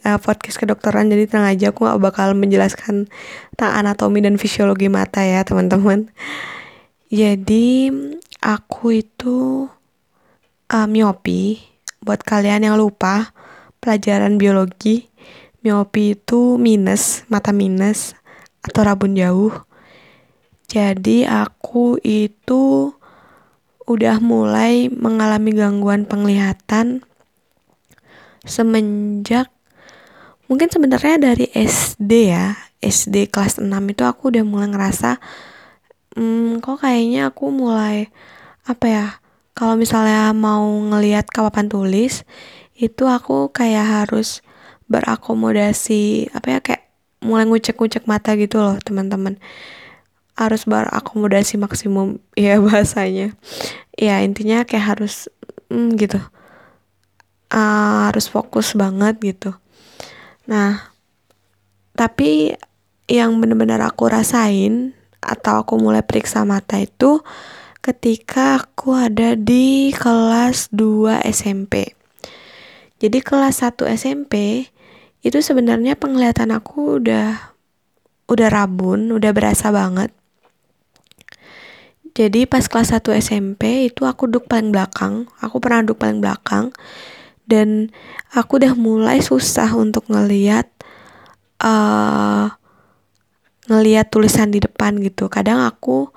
uh, 0.01 0.19
podcast 0.19 0.57
kedokteran 0.57 1.13
jadi 1.13 1.29
tenang 1.29 1.53
aja 1.53 1.69
aku 1.69 1.85
gak 1.85 2.01
bakal 2.01 2.33
menjelaskan 2.33 3.05
tentang 3.53 3.71
anatomi 3.77 4.25
dan 4.25 4.35
fisiologi 4.41 4.91
mata 4.91 5.23
ya 5.23 5.45
teman-teman. 5.45 6.11
Jadi 7.09 7.89
aku 8.43 9.01
itu 9.01 9.65
uh, 10.69 10.87
miopi. 10.87 11.65
Buat 11.99 12.23
kalian 12.23 12.63
yang 12.63 12.79
lupa 12.79 13.35
pelajaran 13.83 14.39
biologi, 14.39 15.11
miopi 15.59 16.15
itu 16.15 16.55
minus, 16.55 17.27
mata 17.27 17.51
minus 17.51 18.15
atau 18.63 18.87
rabun 18.87 19.15
jauh 19.15 19.68
jadi 20.69 21.25
aku 21.25 21.97
itu 22.05 22.93
udah 23.89 24.21
mulai 24.21 24.85
mengalami 24.93 25.49
gangguan 25.57 26.05
penglihatan 26.05 27.01
semenjak 28.45 29.49
mungkin 30.45 30.69
sebenarnya 30.69 31.17
dari 31.17 31.49
SD 31.49 32.11
ya 32.29 32.53
SD 32.85 33.33
kelas 33.33 33.57
6 33.57 33.65
itu 33.65 34.05
aku 34.05 34.29
udah 34.29 34.45
mulai 34.45 34.69
ngerasa 34.69 35.17
hmm, 36.13 36.61
kok 36.61 36.85
kayaknya 36.85 37.33
aku 37.33 37.49
mulai 37.49 38.13
apa 38.69 38.85
ya 38.85 39.05
kalau 39.57 39.73
misalnya 39.73 40.29
mau 40.37 40.69
ngelihat 40.93 41.33
papan 41.33 41.65
tulis 41.65 42.23
itu 42.77 43.09
aku 43.09 43.49
kayak 43.49 44.05
harus 44.05 44.45
berakomodasi 44.85 46.29
apa 46.31 46.47
ya 46.47 46.59
kayak 46.61 46.83
mulai 47.25 47.49
ngucek-ngucek 47.49 48.05
mata 48.05 48.37
gitu 48.37 48.61
loh 48.61 48.77
teman-teman 48.79 49.41
harus 50.39 50.63
berakomodasi 50.63 51.59
maksimum. 51.59 52.23
Ya 52.39 52.55
bahasanya. 52.63 53.35
Ya 53.99 54.23
intinya 54.23 54.63
kayak 54.63 54.95
harus 54.95 55.27
mm, 55.67 55.99
gitu. 55.99 56.23
Uh, 57.51 58.07
harus 58.07 58.31
fokus 58.31 58.71
banget 58.71 59.19
gitu. 59.19 59.51
Nah 60.47 60.87
tapi 61.99 62.55
yang 63.11 63.43
benar-benar 63.43 63.83
aku 63.83 64.07
rasain 64.07 64.95
atau 65.19 65.67
aku 65.67 65.75
mulai 65.75 65.99
periksa 65.99 66.47
mata 66.47 66.79
itu 66.79 67.19
ketika 67.83 68.63
aku 68.63 68.95
ada 68.95 69.35
di 69.35 69.91
kelas 69.91 70.71
2 70.71 71.19
SMP. 71.27 71.91
Jadi 73.03 73.19
kelas 73.19 73.67
1 73.67 73.83
SMP 73.99 74.67
itu 75.19 75.39
sebenarnya 75.43 75.99
penglihatan 75.99 76.55
aku 76.55 77.03
udah 77.03 77.55
udah 78.29 78.47
rabun 78.47 79.11
udah 79.11 79.31
berasa 79.33 79.73
banget 79.73 80.13
jadi 82.19 82.43
pas 82.43 82.67
kelas 82.67 82.91
1 82.91 83.15
SMP 83.23 83.87
itu 83.87 84.03
aku 84.03 84.27
duduk 84.27 84.51
paling 84.51 84.75
belakang. 84.75 85.31
Aku 85.39 85.63
pernah 85.63 85.87
duduk 85.87 86.03
paling 86.03 86.19
belakang. 86.19 86.75
Dan 87.47 87.95
aku 88.35 88.59
udah 88.59 88.75
mulai 88.75 89.23
susah 89.23 89.71
untuk 89.71 90.03
ngeliat 90.11 90.67
uh, 91.63 92.51
ngeliat 93.71 94.11
tulisan 94.11 94.51
di 94.51 94.59
depan 94.59 94.99
gitu. 94.99 95.31
Kadang 95.31 95.63
aku 95.63 96.11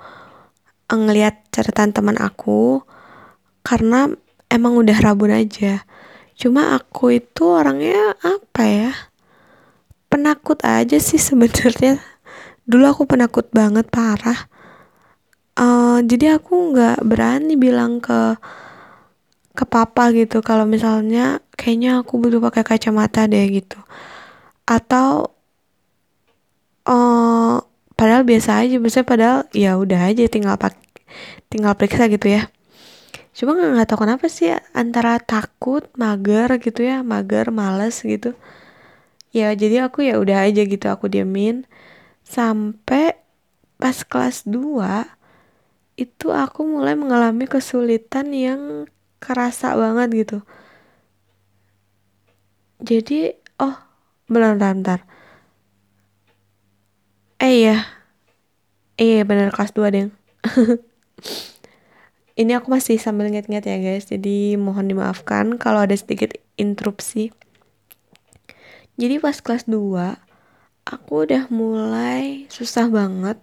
uh, 0.91 0.99
ngeliat 0.99 1.47
catatan 1.55 1.95
teman 1.95 2.19
aku 2.19 2.83
karena 3.63 4.11
emang 4.51 4.75
udah 4.75 4.99
rabun 4.99 5.31
aja. 5.31 5.87
Cuma 6.35 6.75
aku 6.75 7.15
itu 7.15 7.47
orangnya 7.47 8.19
apa 8.19 8.63
ya 8.67 8.91
penakut 10.11 10.59
aja 10.67 10.99
sih 10.99 11.15
sebenarnya. 11.15 12.03
Dulu 12.67 12.91
aku 12.91 13.07
penakut 13.07 13.47
banget 13.55 13.87
parah 13.87 14.51
uh, 15.57 15.99
jadi 16.01 16.37
aku 16.41 16.73
nggak 16.73 17.05
berani 17.05 17.53
bilang 17.57 18.01
ke 18.01 18.37
ke 19.53 19.65
papa 19.69 20.09
gitu 20.09 20.41
kalau 20.41 20.65
misalnya 20.65 21.37
kayaknya 21.53 22.01
aku 22.01 22.17
butuh 22.17 22.41
pakai 22.41 22.63
kacamata 22.65 23.29
deh 23.29 23.45
gitu. 23.53 23.77
Atau 24.65 25.29
uh, 26.89 27.61
padahal 27.93 28.23
biasa 28.25 28.65
aja 28.65 28.75
biasanya 28.81 29.07
padahal 29.07 29.39
ya 29.53 29.77
udah 29.77 30.09
aja 30.09 30.25
tinggal 30.25 30.57
pak 30.57 30.73
tinggal 31.53 31.77
periksa 31.77 32.09
gitu 32.09 32.33
ya. 32.33 32.49
Cuma 33.33 33.53
nggak 33.57 33.89
tahu 33.89 34.05
kenapa 34.05 34.25
sih 34.29 34.53
antara 34.73 35.17
takut 35.21 35.85
mager 35.97 36.49
gitu 36.57 36.81
ya 36.85 37.05
mager 37.05 37.53
males 37.53 38.01
gitu. 38.01 38.33
Ya 39.33 39.53
jadi 39.53 39.89
aku 39.89 40.05
ya 40.05 40.17
udah 40.21 40.45
aja 40.49 40.61
gitu 40.65 40.85
aku 40.89 41.09
diemin. 41.09 41.65
Sampai 42.25 43.17
pas 43.77 44.01
kelas 44.05 44.45
2 44.49 45.22
itu 45.95 46.27
aku 46.33 46.65
mulai 46.65 46.97
mengalami 46.97 47.45
kesulitan 47.45 48.33
yang 48.33 48.89
kerasa 49.23 49.77
banget 49.77 50.09
gitu. 50.25 50.37
Jadi 52.83 53.31
oh 53.63 53.75
bentar 54.27 54.53
bentar, 54.59 54.99
eh 57.39 57.53
iya. 57.63 57.77
Eh, 58.97 59.17
iya 59.17 59.21
bener 59.25 59.49
kelas 59.49 59.73
2 59.73 59.89
deh 59.89 60.05
ini 62.41 62.51
aku 62.57 62.67
masih 62.73 62.97
sambil 62.97 63.29
nginget-nginget 63.29 63.65
ya 63.69 63.77
guys. 63.77 64.05
Jadi 64.09 64.57
mohon 64.57 64.89
dimaafkan 64.89 65.57
kalau 65.61 65.85
ada 65.85 65.93
sedikit 65.93 66.33
interupsi. 66.57 67.29
Jadi 68.97 69.17
pas 69.21 69.37
kelas 69.37 69.65
2 69.69 70.17
aku 70.85 71.25
udah 71.25 71.49
mulai 71.53 72.45
susah 72.49 72.89
banget 72.89 73.37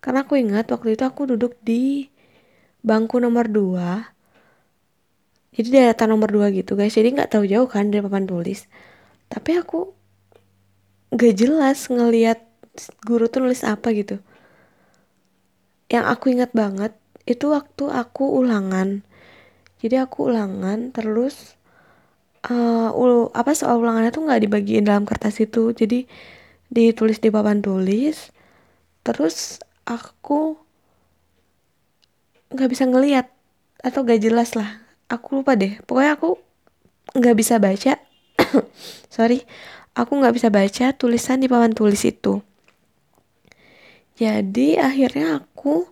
karena 0.00 0.24
aku 0.24 0.40
ingat 0.40 0.72
waktu 0.72 0.96
itu 0.96 1.04
aku 1.04 1.36
duduk 1.36 1.60
di 1.60 2.08
bangku 2.80 3.20
nomor 3.20 3.52
2. 3.52 5.52
Jadi 5.52 5.68
deretan 5.68 6.08
nomor 6.08 6.32
2 6.32 6.48
gitu 6.56 6.72
guys. 6.72 6.96
Jadi 6.96 7.12
nggak 7.12 7.36
tahu 7.36 7.44
jauh 7.44 7.68
kan 7.68 7.92
dari 7.92 8.00
papan 8.00 8.24
tulis. 8.24 8.64
Tapi 9.28 9.60
aku 9.60 9.92
gak 11.12 11.34
jelas 11.36 11.90
ngeliat 11.90 12.40
guru 13.04 13.28
tuh 13.28 13.44
nulis 13.44 13.60
apa 13.66 13.92
gitu. 13.92 14.16
Yang 15.92 16.04
aku 16.06 16.24
ingat 16.32 16.50
banget 16.56 16.96
itu 17.28 17.52
waktu 17.52 17.92
aku 17.92 18.40
ulangan. 18.40 19.04
Jadi 19.84 20.00
aku 20.00 20.32
ulangan 20.32 20.96
terus 20.96 21.60
uh, 22.48 22.88
ulu, 22.94 23.28
apa 23.36 23.52
soal 23.52 23.80
ulangannya 23.80 24.12
tuh 24.14 24.24
nggak 24.24 24.40
dibagiin 24.48 24.86
dalam 24.86 25.04
kertas 25.04 25.42
itu. 25.42 25.76
Jadi 25.76 26.08
ditulis 26.72 27.20
di 27.20 27.28
papan 27.28 27.60
tulis. 27.60 28.32
Terus 29.02 29.60
aku 29.90 30.54
nggak 32.54 32.70
bisa 32.70 32.86
ngeliat 32.86 33.26
atau 33.82 34.06
gak 34.06 34.22
jelas 34.22 34.54
lah. 34.54 34.78
Aku 35.10 35.42
lupa 35.42 35.58
deh. 35.58 35.82
Pokoknya 35.82 36.14
aku 36.14 36.38
nggak 37.18 37.36
bisa 37.36 37.58
baca. 37.58 37.98
Sorry. 39.14 39.42
Aku 39.98 40.14
nggak 40.14 40.34
bisa 40.38 40.48
baca 40.54 40.94
tulisan 40.94 41.42
di 41.42 41.50
papan 41.50 41.74
tulis 41.74 41.98
itu. 42.06 42.38
Jadi 44.14 44.78
akhirnya 44.78 45.42
aku 45.42 45.88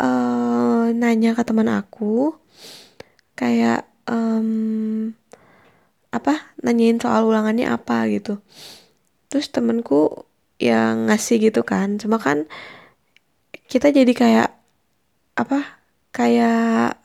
uh, 0.00 0.88
nanya 0.94 1.36
ke 1.36 1.42
teman 1.44 1.68
aku 1.68 2.32
kayak 3.36 3.84
um, 4.08 5.12
apa 6.10 6.54
nanyain 6.64 6.96
soal 6.96 7.28
ulangannya 7.28 7.68
apa 7.68 8.08
gitu. 8.08 8.40
Terus 9.28 9.52
temenku 9.52 10.24
yang 10.56 11.12
ngasih 11.12 11.50
gitu 11.50 11.60
kan. 11.60 12.00
Cuma 12.00 12.16
kan 12.16 12.48
kita 13.70 13.94
jadi 13.94 14.10
kayak 14.10 14.50
apa 15.38 15.78
kayak 16.10 16.98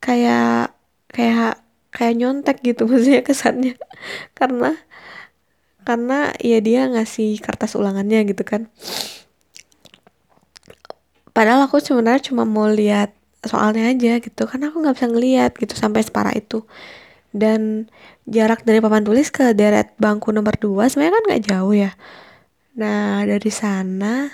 kayak 0.00 0.72
kayak 1.12 1.60
kayak 1.92 2.14
nyontek 2.16 2.64
gitu 2.64 2.86
maksudnya 2.90 3.20
kesannya. 3.20 3.76
Karena 4.32 4.72
karena 5.84 6.32
ya 6.40 6.58
dia 6.64 6.88
ngasih 6.88 7.36
kertas 7.44 7.76
ulangannya 7.76 8.24
gitu 8.24 8.42
kan. 8.48 8.72
Padahal 11.30 11.68
aku 11.68 11.78
sebenarnya 11.78 12.32
cuma 12.32 12.48
mau 12.48 12.66
lihat 12.66 13.14
soalnya 13.40 13.88
aja 13.88 14.20
gitu 14.20 14.44
karena 14.44 14.68
aku 14.68 14.84
nggak 14.84 14.96
bisa 15.00 15.08
ngeliat 15.08 15.52
gitu 15.60 15.74
sampai 15.76 16.00
separah 16.00 16.32
itu. 16.32 16.64
Dan 17.30 17.86
jarak 18.26 18.66
dari 18.66 18.82
papan 18.82 19.06
tulis 19.06 19.30
ke 19.30 19.54
deret 19.54 19.94
bangku 20.00 20.34
nomor 20.34 20.56
2 20.58 20.90
sebenarnya 20.90 21.14
kan 21.14 21.24
nggak 21.28 21.44
jauh 21.46 21.74
ya. 21.76 21.92
Nah 22.80 23.22
dari 23.28 23.52
sana 23.52 24.30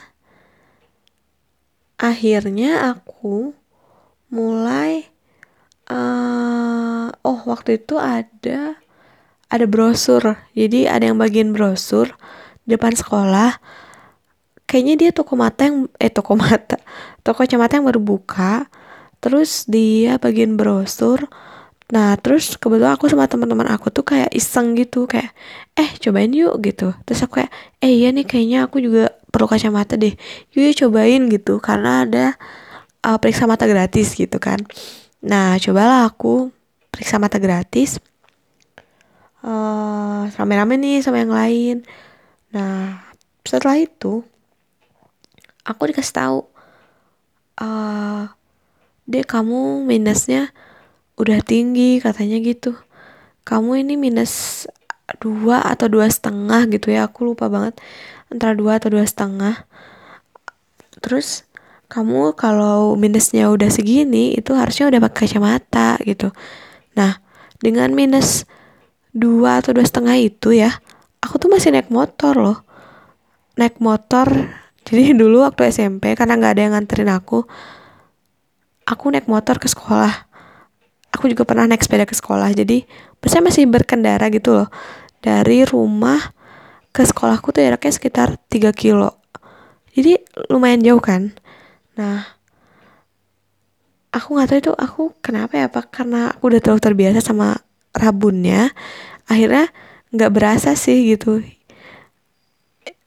akhirnya 1.96 2.92
aku 2.96 3.56
mulai 4.28 5.08
uh, 5.88 7.08
oh 7.24 7.40
waktu 7.48 7.80
itu 7.80 7.96
ada 7.96 8.76
ada 9.46 9.64
brosur. 9.66 10.36
Jadi 10.52 10.90
ada 10.90 11.06
yang 11.06 11.18
bagian 11.18 11.54
brosur 11.54 12.14
depan 12.66 12.92
sekolah. 12.94 13.58
Kayaknya 14.66 14.94
dia 14.98 15.10
toko 15.14 15.38
mata 15.38 15.70
yang 15.70 15.86
eh 16.02 16.10
toko 16.10 16.34
mata 16.34 16.82
toko 17.22 17.46
kacamata 17.46 17.78
yang 17.78 17.86
baru 17.86 18.02
buka. 18.02 18.66
Terus 19.22 19.64
dia 19.70 20.18
bagian 20.18 20.58
brosur. 20.58 21.30
Nah 21.86 22.18
terus 22.18 22.58
kebetulan 22.58 22.98
aku 22.98 23.06
sama 23.06 23.30
teman-teman 23.30 23.70
aku 23.70 23.94
tuh 23.94 24.02
kayak 24.02 24.34
iseng 24.34 24.74
gitu 24.74 25.06
kayak 25.06 25.30
eh 25.78 25.94
cobain 26.02 26.34
yuk 26.34 26.58
gitu. 26.66 26.90
Terus 27.06 27.22
aku 27.22 27.42
kayak 27.42 27.52
eh 27.78 27.94
iya 27.94 28.10
nih 28.10 28.26
kayaknya 28.26 28.66
aku 28.66 28.82
juga 28.82 29.14
perlu 29.36 29.44
kacamata 29.44 30.00
deh. 30.00 30.16
Yuk, 30.56 30.72
cobain 30.80 31.28
gitu 31.28 31.60
karena 31.60 32.08
ada 32.08 32.26
uh, 33.04 33.20
periksa 33.20 33.44
mata 33.44 33.68
gratis 33.68 34.16
gitu 34.16 34.40
kan. 34.40 34.56
Nah 35.20 35.60
cobalah 35.60 36.08
aku 36.08 36.48
periksa 36.88 37.20
mata 37.20 37.36
gratis. 37.36 38.00
Uh, 39.44 40.26
rame-rame 40.40 40.80
nih 40.80 41.04
sama 41.04 41.20
yang 41.20 41.36
lain. 41.36 41.76
Nah 42.56 43.04
setelah 43.44 43.76
itu 43.76 44.24
aku 45.68 45.92
dikasih 45.92 46.16
tahu 46.16 46.38
uh, 47.60 48.32
deh 49.04 49.22
kamu 49.22 49.84
minusnya 49.84 50.48
udah 51.20 51.44
tinggi 51.44 52.00
katanya 52.00 52.40
gitu. 52.40 52.72
Kamu 53.44 53.78
ini 53.84 53.94
minus 53.94 54.64
dua 55.22 55.62
atau 55.62 55.86
dua 55.86 56.10
setengah 56.10 56.66
gitu 56.66 56.90
ya 56.90 57.06
aku 57.06 57.30
lupa 57.30 57.46
banget 57.46 57.78
antara 58.30 58.52
dua 58.56 58.78
atau 58.78 58.90
dua 58.90 59.04
setengah. 59.06 59.66
Terus 61.00 61.46
kamu 61.86 62.34
kalau 62.34 62.98
minusnya 62.98 63.46
udah 63.46 63.70
segini 63.70 64.34
itu 64.34 64.50
harusnya 64.58 64.90
udah 64.90 65.00
pakai 65.06 65.30
kacamata 65.30 65.98
gitu. 66.02 66.34
Nah 66.98 67.22
dengan 67.62 67.94
minus 67.94 68.44
dua 69.14 69.62
atau 69.62 69.72
dua 69.72 69.86
setengah 69.86 70.18
itu 70.18 70.52
ya 70.52 70.82
aku 71.22 71.38
tuh 71.38 71.48
masih 71.48 71.70
naik 71.70 71.88
motor 71.88 72.34
loh. 72.34 72.58
Naik 73.54 73.78
motor 73.78 74.26
jadi 74.82 75.14
dulu 75.20 75.46
waktu 75.46 75.70
SMP 75.70 76.18
karena 76.18 76.34
nggak 76.36 76.52
ada 76.58 76.62
yang 76.62 76.72
nganterin 76.74 77.10
aku 77.10 77.46
aku 78.86 79.04
naik 79.14 79.30
motor 79.30 79.62
ke 79.62 79.70
sekolah. 79.70 80.26
Aku 81.14 81.32
juga 81.32 81.48
pernah 81.48 81.64
naik 81.64 81.80
sepeda 81.80 82.04
ke 82.04 82.12
sekolah 82.12 82.50
jadi 82.52 82.82
saya 83.26 83.42
masih 83.42 83.66
berkendara 83.66 84.30
gitu 84.30 84.54
loh. 84.54 84.68
Dari 85.18 85.66
rumah 85.66 86.35
ke 86.96 87.04
sekolahku 87.04 87.52
tuh 87.52 87.60
jaraknya 87.60 87.92
sekitar 87.92 88.40
3 88.48 88.72
kilo. 88.72 89.20
Jadi 89.92 90.16
lumayan 90.48 90.80
jauh 90.80 91.04
kan? 91.04 91.36
Nah 92.00 92.24
aku 94.16 94.32
nggak 94.32 94.48
tahu 94.48 94.58
itu 94.64 94.72
aku 94.72 95.02
kenapa 95.20 95.60
ya 95.60 95.68
pak? 95.68 95.92
Karena 95.92 96.32
aku 96.32 96.48
udah 96.48 96.60
terlalu 96.64 96.80
terbiasa 96.80 97.20
sama 97.20 97.60
rabunnya 97.92 98.72
akhirnya 99.28 99.68
nggak 100.16 100.32
berasa 100.32 100.72
sih 100.72 101.12
gitu. 101.12 101.44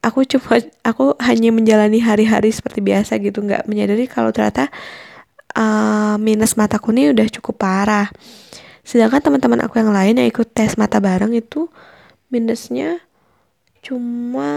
Aku 0.06 0.22
cuma 0.22 0.62
aku 0.86 1.18
hanya 1.18 1.50
menjalani 1.50 1.98
hari-hari 1.98 2.54
seperti 2.54 2.78
biasa 2.78 3.18
gitu 3.18 3.42
nggak 3.42 3.66
menyadari 3.66 4.06
kalau 4.06 4.30
ternyata 4.30 4.70
uh, 5.58 6.14
minus 6.22 6.54
mataku 6.54 6.94
nih 6.94 7.10
udah 7.10 7.26
cukup 7.26 7.58
parah. 7.58 8.06
Sedangkan 8.86 9.18
teman-teman 9.18 9.66
aku 9.66 9.82
yang 9.82 9.90
lain 9.90 10.14
yang 10.14 10.30
ikut 10.30 10.54
tes 10.54 10.78
mata 10.78 11.02
bareng 11.02 11.34
itu 11.34 11.66
minusnya 12.30 13.02
cuma 13.80 14.52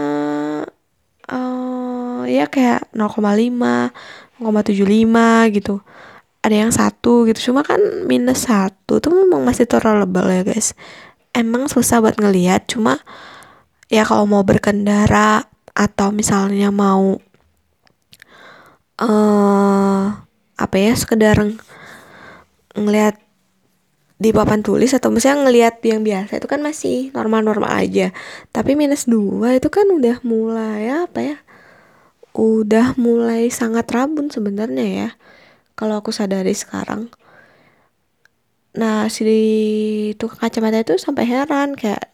ya 2.28 2.48
kayak 2.48 2.90
0,5 2.92 3.92
0,75 4.40 5.54
gitu. 5.54 5.80
Ada 6.44 6.56
yang 6.66 6.72
satu 6.74 7.24
gitu. 7.30 7.52
Cuma 7.52 7.64
kan 7.64 7.80
minus 8.04 8.50
satu 8.50 9.00
tuh 9.00 9.12
memang 9.14 9.46
masih 9.46 9.64
tolerable 9.64 10.28
ya 10.28 10.42
guys. 10.44 10.76
Emang 11.32 11.70
susah 11.70 12.02
buat 12.02 12.18
ngelihat 12.20 12.68
cuma 12.68 13.00
ya 13.88 14.04
kalau 14.04 14.26
mau 14.28 14.42
berkendara 14.42 15.46
atau 15.74 16.14
misalnya 16.14 16.70
mau 16.70 17.18
uh, 19.02 20.02
apa 20.54 20.76
ya 20.78 20.94
sekedar 20.94 21.42
ngelihat 22.78 23.18
di 24.24 24.32
papan 24.32 24.64
tulis 24.64 24.96
atau 24.96 25.12
misalnya 25.12 25.44
ngelihat 25.44 25.84
yang 25.84 26.00
biasa 26.00 26.40
itu 26.40 26.48
kan 26.48 26.64
masih 26.64 27.12
normal-normal 27.12 27.68
aja. 27.68 28.16
Tapi 28.56 28.72
minus 28.72 29.04
dua 29.04 29.52
itu 29.52 29.68
kan 29.68 29.84
udah 29.84 30.24
mulai 30.24 30.88
apa 30.88 31.20
ya 31.20 31.36
udah 32.34 32.98
mulai 32.98 33.46
sangat 33.52 33.86
rabun 33.92 34.26
sebenarnya 34.32 34.86
ya 34.88 35.08
kalau 35.76 36.00
aku 36.00 36.08
sadari 36.08 36.56
sekarang. 36.56 37.12
Nah 38.74 39.12
si 39.12 39.22
tukang 40.16 40.40
kacamata 40.40 40.80
itu 40.80 40.96
sampai 40.96 41.28
heran 41.28 41.76
kayak 41.76 42.10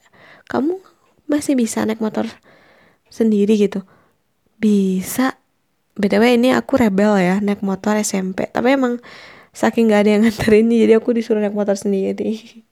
kamu 0.51 0.83
masih 1.31 1.55
bisa 1.55 1.87
naik 1.87 2.03
motor 2.03 2.27
sendiri 3.07 3.55
gitu? 3.55 3.87
Bisa. 4.59 5.39
Btw 5.95 6.37
ini 6.37 6.51
aku 6.57 6.81
rebel 6.81 7.21
ya 7.21 7.39
naik 7.39 7.63
motor 7.63 7.95
SMP 8.01 8.51
tapi 8.51 8.75
emang 8.75 8.99
saking 9.51 9.91
gak 9.91 10.07
ada 10.07 10.11
yang 10.19 10.23
nganterin 10.27 10.71
jadi 10.71 11.03
aku 11.03 11.11
disuruh 11.15 11.43
naik 11.43 11.55
motor 11.57 11.75
sendiri. 11.75 12.63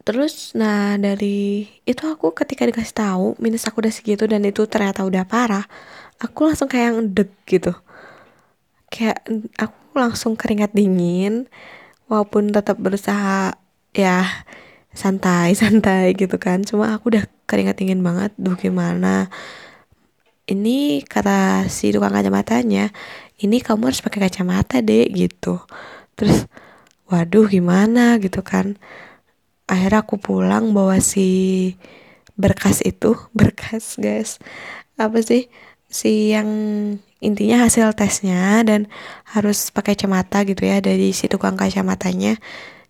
Terus 0.00 0.56
nah 0.56 0.96
dari 0.96 1.68
itu 1.84 2.02
aku 2.08 2.32
ketika 2.32 2.64
dikasih 2.64 2.96
tahu 2.96 3.26
minus 3.38 3.68
aku 3.68 3.84
udah 3.84 3.92
segitu 3.92 4.24
dan 4.24 4.42
itu 4.48 4.64
ternyata 4.66 5.04
udah 5.04 5.28
parah 5.28 5.68
aku 6.18 6.48
langsung 6.48 6.66
kayak 6.66 6.96
ngedek 6.98 7.30
gitu. 7.46 7.72
Kayak 8.90 9.22
aku 9.60 9.94
langsung 9.94 10.32
keringat 10.34 10.72
dingin 10.74 11.46
walaupun 12.10 12.50
tetap 12.50 12.80
berusaha 12.80 13.54
ya 13.94 14.24
santai 14.96 15.54
santai 15.60 16.16
gitu 16.16 16.36
kan. 16.40 16.64
Cuma 16.64 16.96
aku 16.96 17.12
udah 17.14 17.24
keringat 17.50 17.78
dingin 17.82 18.00
banget 18.02 18.30
duh 18.38 18.54
gimana 18.54 19.26
ini 20.50 21.06
kata 21.06 21.70
si 21.70 21.94
tukang 21.94 22.10
kacamatanya 22.10 22.90
ini 23.40 23.64
kamu 23.64 23.88
harus 23.88 24.04
pakai 24.04 24.28
kacamata 24.28 24.84
deh 24.84 25.08
gitu. 25.08 25.64
Terus 26.14 26.44
waduh 27.08 27.48
gimana? 27.48 28.20
gitu 28.20 28.44
kan. 28.44 28.76
Akhirnya 29.64 30.04
aku 30.04 30.20
pulang 30.20 30.76
bawa 30.76 31.00
si 31.00 31.72
berkas 32.36 32.84
itu 32.84 33.16
berkas 33.38 33.96
guys. 33.96 34.36
Apa 35.00 35.24
sih? 35.24 35.48
Si 35.90 36.30
yang 36.30 36.48
intinya 37.18 37.66
hasil 37.66 37.90
tesnya 37.98 38.62
dan 38.62 38.86
harus 39.26 39.74
pakai 39.74 39.98
kacamata 39.98 40.46
gitu 40.46 40.62
ya 40.68 40.78
dari 40.78 41.10
si 41.16 41.26
tukang 41.26 41.56
kacamatanya. 41.56 42.38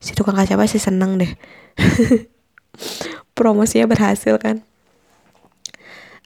Si 0.02 0.12
tukang 0.18 0.36
kacamata 0.36 0.68
sih 0.68 0.82
seneng 0.82 1.20
deh. 1.20 1.32
Promosinya 3.38 3.86
berhasil 3.88 4.36
kan 4.36 4.66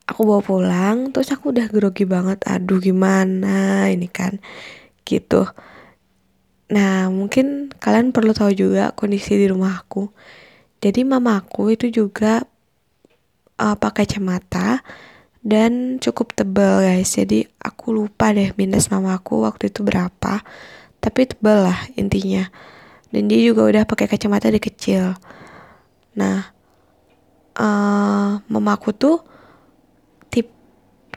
aku 0.05 0.21
bawa 0.29 0.43
pulang 0.45 0.97
terus 1.11 1.33
aku 1.33 1.53
udah 1.53 1.67
grogi 1.73 2.05
banget 2.05 2.45
aduh 2.45 2.81
gimana 2.81 3.89
ini 3.89 4.09
kan? 4.09 4.41
Gitu. 5.05 5.49
Nah 6.73 7.09
mungkin 7.13 7.73
kalian 7.77 8.13
perlu 8.13 8.33
tahu 8.33 8.53
juga 8.53 8.93
kondisi 8.97 9.37
di 9.37 9.47
rumah 9.49 9.85
aku. 9.85 10.09
Jadi 10.81 11.01
mamaku 11.05 11.73
itu 11.73 11.89
juga 11.89 12.45
uh, 13.57 13.77
pakai 13.77 14.05
kacamata 14.05 14.85
dan 15.45 15.97
cukup 16.01 16.37
tebal 16.37 16.85
guys. 16.85 17.17
Jadi 17.17 17.45
aku 17.61 17.97
lupa 17.97 18.33
deh 18.33 18.53
minus 18.57 18.93
mamaku 18.93 19.45
waktu 19.45 19.73
itu 19.73 19.81
berapa 19.85 20.45
tapi 21.01 21.21
tebal 21.29 21.69
lah 21.69 21.81
intinya. 21.97 22.49
Dan 23.09 23.31
dia 23.31 23.41
juga 23.41 23.65
udah 23.69 23.85
pakai 23.89 24.09
kacamata 24.11 24.53
dari 24.53 24.61
kecil. 24.61 25.17
Nah 26.17 26.49
uh, 27.57 28.41
mamaku 28.49 28.93
tuh 28.93 29.34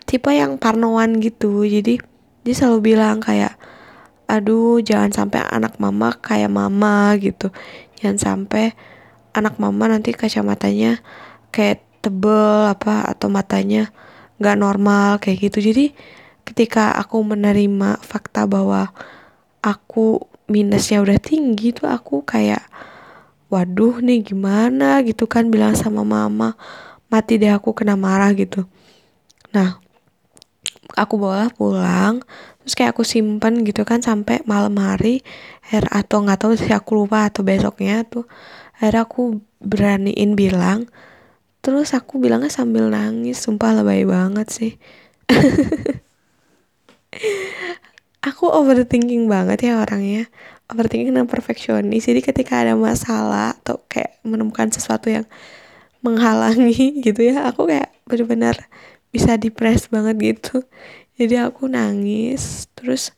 tipe 0.08 0.32
yang 0.32 0.56
parnoan 0.56 1.20
gitu. 1.20 1.68
Jadi 1.68 2.00
dia 2.48 2.56
selalu 2.56 2.96
bilang 2.96 3.20
kayak 3.20 3.60
aduh 4.28 4.80
jangan 4.80 5.12
sampai 5.12 5.44
anak 5.52 5.76
mama 5.78 6.16
kayak 6.24 6.50
mama 6.50 7.14
gitu. 7.20 7.52
Jangan 8.00 8.18
sampai 8.18 8.72
anak 9.36 9.60
mama 9.60 9.92
nanti 9.92 10.16
kacamatanya 10.16 11.04
kayak 11.52 11.84
tebel 12.00 12.72
apa 12.72 13.04
atau 13.12 13.28
matanya 13.28 13.92
nggak 14.40 14.58
normal 14.58 15.20
kayak 15.20 15.52
gitu. 15.52 15.60
Jadi 15.60 15.92
ketika 16.48 16.96
aku 16.96 17.20
menerima 17.28 18.00
fakta 18.00 18.48
bahwa 18.48 18.96
aku 19.60 20.24
minusnya 20.48 21.04
udah 21.04 21.20
tinggi 21.20 21.76
tuh 21.76 21.92
aku 21.92 22.24
kayak 22.24 22.64
waduh 23.52 24.00
nih 24.00 24.24
gimana? 24.24 25.04
gitu 25.04 25.28
kan 25.28 25.52
bilang 25.52 25.76
sama 25.76 26.08
mama 26.08 26.56
mati 27.12 27.40
deh 27.40 27.52
aku 27.52 27.76
kena 27.76 28.00
marah 28.00 28.32
gitu. 28.36 28.68
Nah 29.52 29.80
aku 30.96 31.20
bawa 31.20 31.52
pulang 31.52 32.24
terus 32.64 32.74
kayak 32.78 32.96
aku 32.96 33.04
simpen 33.04 33.68
gitu 33.68 33.84
kan 33.84 34.00
sampai 34.00 34.44
malam 34.48 34.76
hari 34.80 35.26
air 35.72 35.84
atau 35.92 36.24
nggak 36.24 36.40
tahu 36.40 36.54
sih 36.56 36.72
aku 36.72 37.04
lupa 37.04 37.28
atau 37.28 37.44
besoknya 37.44 38.08
tuh 38.08 38.24
akhirnya 38.78 39.04
aku 39.04 39.42
beraniin 39.60 40.38
bilang 40.38 40.88
terus 41.66 41.92
aku 41.92 42.22
bilangnya 42.22 42.48
sambil 42.48 42.88
nangis 42.88 43.44
sumpah 43.44 43.76
lebay 43.76 44.08
banget 44.08 44.48
sih. 44.48 44.74
Aku 48.24 48.48
overthinking 48.48 49.28
banget 49.28 49.72
ya 49.72 49.80
orangnya 49.80 50.28
overthinking 50.72 51.16
dan 51.16 51.28
perfeksionis. 51.28 52.08
Jadi 52.08 52.20
ketika 52.24 52.64
ada 52.64 52.76
masalah 52.76 53.56
atau 53.60 53.84
kayak 53.88 54.20
menemukan 54.24 54.68
sesuatu 54.72 55.08
yang 55.08 55.28
menghalangi 56.04 56.94
gitu 57.06 57.20
ya 57.26 57.50
aku 57.50 57.68
kayak 57.68 57.90
benar-benar 58.06 58.56
bisa 59.14 59.36
depres 59.40 59.88
banget 59.94 60.16
gitu. 60.36 60.64
Jadi 61.18 61.36
aku 61.42 61.66
nangis 61.72 62.70
terus 62.78 63.14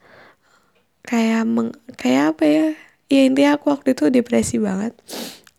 kayak 1.03 1.43
meng, 1.47 1.71
kayak 1.99 2.35
apa 2.35 2.43
ya? 2.45 2.67
Ya 3.09 3.21
intinya 3.25 3.57
aku 3.57 3.73
waktu 3.73 3.97
itu 3.97 4.07
depresi 4.13 4.61
banget. 4.61 4.93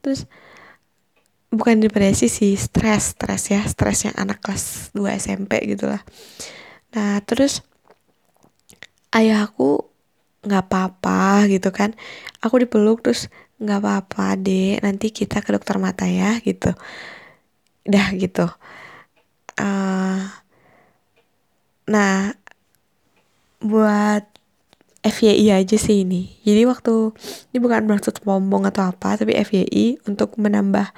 Terus 0.05 0.25
bukan 1.51 1.83
depresi 1.83 2.31
sih 2.31 2.55
stres 2.55 3.19
stres 3.19 3.51
ya 3.51 3.61
stresnya 3.67 4.15
anak 4.15 4.39
kelas 4.39 4.95
2 4.95 5.19
SMP 5.19 5.59
gitu 5.67 5.91
lah 5.91 5.99
nah 6.95 7.19
terus 7.27 7.67
ayah 9.11 9.51
aku 9.51 9.83
nggak 10.47 10.63
apa-apa 10.71 11.45
gitu 11.53 11.69
kan. 11.75 11.93
Aku 12.41 12.57
dipeluk 12.63 13.05
terus 13.05 13.29
nggak 13.61 13.79
apa-apa 13.85 14.41
deh 14.41 14.81
nanti 14.81 15.13
kita 15.13 15.45
ke 15.45 15.53
dokter 15.53 15.77
mata 15.77 16.09
ya 16.09 16.41
gitu. 16.41 16.73
Dah 17.85 18.13
gitu 18.15 18.47
uh, 19.61 20.25
nah 21.85 22.33
buat 23.61 24.25
FYI 25.05 25.65
aja 25.65 25.77
sih 25.77 26.05
ini 26.05 26.41
jadi 26.45 26.65
waktu 26.65 27.13
ini 27.53 27.59
bukan 27.61 27.85
maksud 27.85 28.21
sombong 28.25 28.65
atau 28.69 28.89
apa 28.89 29.21
tapi 29.21 29.37
FYI 29.37 30.01
untuk 30.09 30.41
menambah 30.41 30.93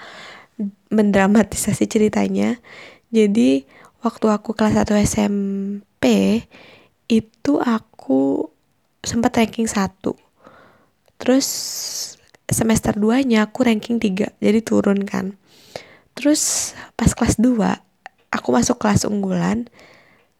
mendramatisasi 0.92 1.88
ceritanya. 1.88 2.60
Jadi 3.12 3.64
waktu 4.04 4.26
aku 4.28 4.52
kelas 4.56 4.84
1 4.84 5.04
SMP 5.04 6.04
itu 7.08 7.52
aku 7.60 8.48
sempat 9.04 9.36
ranking 9.36 9.68
1. 9.68 9.92
Terus 11.20 11.48
semester 12.48 12.92
2-nya 12.96 13.48
aku 13.48 13.64
ranking 13.64 13.96
3, 13.96 14.36
jadi 14.42 14.60
turun 14.60 15.04
kan. 15.08 15.36
Terus 16.12 16.72
pas 16.96 17.12
kelas 17.16 17.40
2 17.40 17.91
aku 18.32 18.48
masuk 18.50 18.80
kelas 18.80 19.04
unggulan 19.04 19.68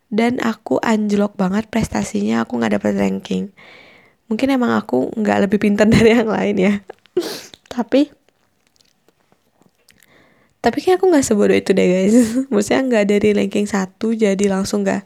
dan 0.09 0.41
aku 0.41 0.81
anjlok 0.81 1.37
banget 1.37 1.69
prestasinya 1.69 2.45
aku 2.45 2.57
nggak 2.57 2.81
dapet 2.81 2.93
ranking. 2.97 3.53
Mungkin 4.33 4.49
emang 4.49 4.73
aku 4.77 5.13
nggak 5.13 5.49
lebih 5.49 5.61
pintar 5.61 5.85
dari 5.95 6.17
yang 6.17 6.29
lain 6.29 6.57
ya. 6.57 6.75
Tapi 7.69 8.09
tapi 10.63 10.79
kayak 10.79 11.03
aku 11.03 11.11
nggak 11.11 11.27
sebodoh 11.27 11.57
itu 11.59 11.75
deh 11.77 11.89
guys. 11.89 12.17
Maksudnya 12.53 12.81
nggak 12.87 13.05
dari 13.09 13.29
ranking 13.37 13.69
satu 13.69 14.17
jadi 14.17 14.45
langsung 14.47 14.85
nggak 14.85 15.03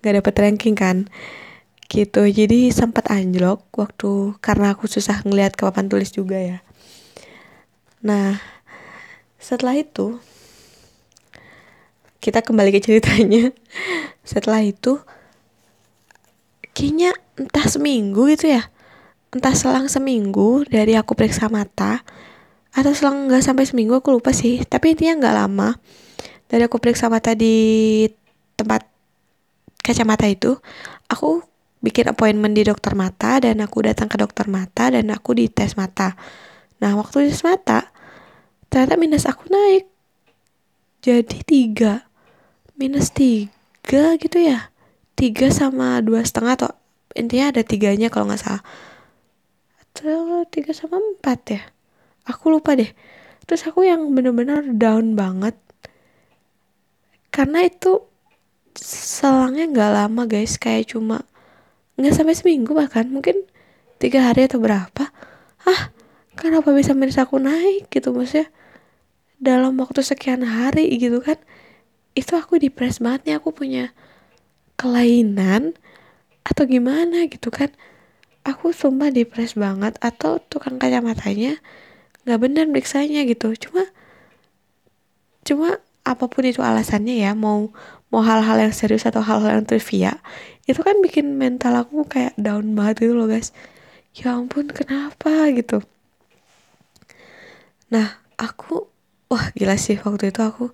nggak 0.00 0.14
dapet 0.22 0.34
ranking 0.40 0.76
kan. 0.76 1.08
Gitu. 1.90 2.22
Jadi 2.30 2.70
sempat 2.70 3.10
anjlok 3.10 3.66
waktu 3.74 4.38
karena 4.38 4.76
aku 4.76 4.86
susah 4.86 5.26
ngelihat 5.26 5.58
ke 5.58 5.66
papan 5.66 5.90
tulis 5.90 6.14
juga 6.14 6.38
ya. 6.38 6.58
Nah 8.04 8.38
setelah 9.40 9.74
itu 9.74 10.20
kita 12.20 12.44
kembali 12.44 12.70
ke 12.70 12.80
ceritanya. 12.84 13.50
Setelah 14.22 14.60
itu 14.60 15.00
kayaknya 16.76 17.16
entah 17.40 17.66
seminggu 17.66 18.28
gitu 18.36 18.52
ya. 18.52 18.68
Entah 19.32 19.56
selang 19.56 19.88
seminggu 19.88 20.68
dari 20.68 20.94
aku 20.94 21.16
periksa 21.16 21.48
mata 21.48 22.04
atau 22.70 22.92
selang 22.94 23.26
nggak 23.26 23.42
sampai 23.42 23.64
seminggu 23.64 23.98
aku 23.98 24.12
lupa 24.12 24.30
sih. 24.36 24.62
Tapi 24.62 24.94
intinya 24.94 25.26
nggak 25.26 25.36
lama 25.36 25.68
dari 26.46 26.62
aku 26.68 26.76
periksa 26.76 27.08
mata 27.08 27.32
di 27.32 28.06
tempat 28.54 28.84
kacamata 29.80 30.28
itu 30.28 30.60
aku 31.08 31.40
bikin 31.80 32.12
appointment 32.12 32.52
di 32.52 32.68
dokter 32.68 32.92
mata 32.92 33.40
dan 33.40 33.64
aku 33.64 33.88
datang 33.88 34.12
ke 34.12 34.20
dokter 34.20 34.44
mata 34.52 34.92
dan 34.92 35.08
aku 35.08 35.32
dites 35.32 35.80
mata. 35.80 36.14
Nah 36.84 36.92
waktu 37.00 37.32
tes 37.32 37.40
mata 37.40 37.88
ternyata 38.68 38.94
minus 39.00 39.26
aku 39.26 39.50
naik 39.50 39.90
jadi 41.00 41.38
tiga 41.42 42.09
minus 42.80 43.12
tiga 43.12 44.16
gitu 44.16 44.40
ya? 44.40 44.72
Tiga 45.12 45.52
sama 45.52 46.00
dua 46.00 46.24
setengah 46.24 46.56
atau 46.56 46.70
intinya 47.12 47.52
ada 47.52 47.60
tiganya 47.60 48.08
kalau 48.08 48.32
nggak 48.32 48.40
salah. 48.40 48.64
Atau 49.84 50.48
tiga 50.48 50.72
sama 50.72 50.96
empat 50.96 51.40
ya? 51.52 51.62
Aku 52.24 52.48
lupa 52.48 52.72
deh. 52.72 52.88
Terus 53.44 53.68
aku 53.68 53.84
yang 53.84 54.08
bener-bener 54.16 54.64
down 54.72 55.12
banget. 55.12 55.52
Karena 57.28 57.68
itu 57.68 58.00
selangnya 58.80 59.68
nggak 59.68 59.90
lama 60.00 60.22
guys. 60.24 60.56
Kayak 60.56 60.96
cuma 60.96 61.20
nggak 62.00 62.16
sampai 62.16 62.32
seminggu 62.32 62.72
bahkan. 62.72 63.12
Mungkin 63.12 63.44
tiga 64.00 64.24
hari 64.24 64.48
atau 64.48 64.56
berapa. 64.56 65.12
Ah 65.68 65.92
kenapa 66.32 66.72
bisa 66.72 66.96
minus 66.96 67.20
aku 67.20 67.36
naik 67.36 67.92
gitu? 67.92 68.16
Maksudnya 68.16 68.48
dalam 69.36 69.76
waktu 69.76 70.00
sekian 70.00 70.48
hari 70.48 70.88
gitu 70.96 71.20
kan 71.20 71.36
itu 72.18 72.32
aku 72.34 72.58
depres 72.58 72.98
banget 72.98 73.20
nih 73.30 73.34
aku 73.38 73.54
punya 73.54 73.94
kelainan 74.74 75.76
atau 76.42 76.64
gimana 76.66 77.28
gitu 77.30 77.52
kan. 77.52 77.70
Aku 78.40 78.72
sumpah 78.72 79.12
depres 79.12 79.52
banget 79.52 80.00
atau 80.00 80.40
tukang 80.40 80.80
kacamatanya 80.80 81.60
nggak 82.24 82.40
benar 82.40 82.64
periksanya 82.72 83.22
gitu. 83.28 83.52
Cuma 83.56 83.84
cuma 85.44 85.68
apa 86.04 86.24
pun 86.26 86.42
itu 86.48 86.64
alasannya 86.64 87.20
ya 87.20 87.36
mau 87.36 87.68
mau 88.08 88.22
hal-hal 88.24 88.58
yang 88.58 88.74
serius 88.74 89.04
atau 89.06 89.22
hal-hal 89.22 89.60
yang 89.60 89.66
trivia 89.68 90.18
itu 90.66 90.80
kan 90.80 90.98
bikin 91.04 91.38
mental 91.38 91.76
aku 91.78 92.02
kayak 92.08 92.34
down 92.40 92.74
banget 92.74 93.06
gitu 93.06 93.14
loh 93.14 93.28
guys. 93.30 93.52
Ya 94.16 94.34
ampun 94.34 94.66
kenapa 94.72 95.50
gitu? 95.54 95.84
Nah 97.92 98.18
aku 98.40 98.88
wah 99.30 99.52
gila 99.54 99.76
sih 99.78 100.00
waktu 100.02 100.34
itu 100.34 100.40
aku 100.42 100.72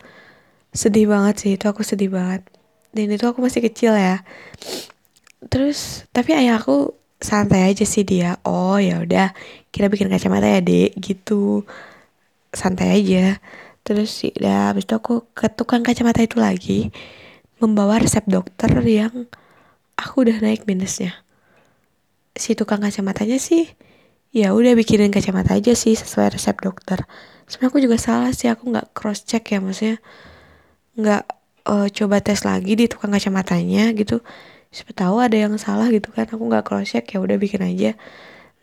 sedih 0.72 1.06
banget 1.10 1.34
sih 1.42 1.50
itu 1.54 1.66
aku 1.68 1.84
sedih 1.86 2.10
banget. 2.10 2.42
Dan 2.96 3.12
itu 3.12 3.28
aku 3.28 3.44
masih 3.44 3.60
kecil 3.60 3.92
ya. 3.92 4.24
Terus 5.46 6.08
tapi 6.10 6.32
ayah 6.32 6.56
aku 6.56 6.96
santai 7.20 7.68
aja 7.68 7.84
sih 7.84 8.02
dia. 8.02 8.40
Oh 8.42 8.80
ya 8.80 9.04
udah 9.04 9.36
kita 9.68 9.92
bikin 9.92 10.08
kacamata 10.08 10.48
ya 10.48 10.60
dek 10.64 10.96
gitu. 10.96 11.62
Santai 12.50 13.02
aja. 13.02 13.36
Terus 13.86 14.10
sih 14.10 14.32
ya 14.34 14.72
habis 14.72 14.88
itu 14.88 14.96
aku 14.96 15.28
ke 15.36 15.46
tukang 15.52 15.86
kacamata 15.86 16.24
itu 16.24 16.40
lagi 16.40 16.90
membawa 17.62 18.02
resep 18.02 18.24
dokter 18.26 18.68
yang 18.84 19.28
aku 19.96 20.26
udah 20.26 20.40
naik 20.42 20.68
minusnya. 20.68 21.14
Si 22.36 22.52
tukang 22.52 22.84
kacamatanya 22.84 23.40
sih 23.40 23.70
ya 24.34 24.52
udah 24.52 24.76
bikinin 24.76 25.08
kacamata 25.08 25.56
aja 25.56 25.72
sih 25.72 25.96
sesuai 25.96 26.36
resep 26.36 26.56
dokter. 26.60 27.04
Sebenarnya 27.46 27.70
aku 27.72 27.78
juga 27.80 27.96
salah 27.96 28.32
sih 28.34 28.50
aku 28.50 28.68
nggak 28.74 28.92
cross 28.92 29.22
check 29.24 29.46
ya 29.54 29.62
maksudnya 29.62 30.02
nggak 30.96 31.22
uh, 31.68 31.88
coba 31.92 32.16
tes 32.24 32.40
lagi 32.46 32.72
di 32.78 32.86
tukang 32.88 33.12
kacamatanya 33.12 33.92
gitu. 33.92 34.24
Siapa 34.72 34.92
tahu 34.96 35.16
ada 35.22 35.36
yang 35.36 35.54
salah 35.60 35.88
gitu 35.92 36.10
kan 36.12 36.26
aku 36.28 36.42
nggak 36.42 36.64
cross 36.66 36.92
check 36.96 37.06
ya 37.12 37.18
udah 37.20 37.36
bikin 37.36 37.62
aja. 37.62 37.94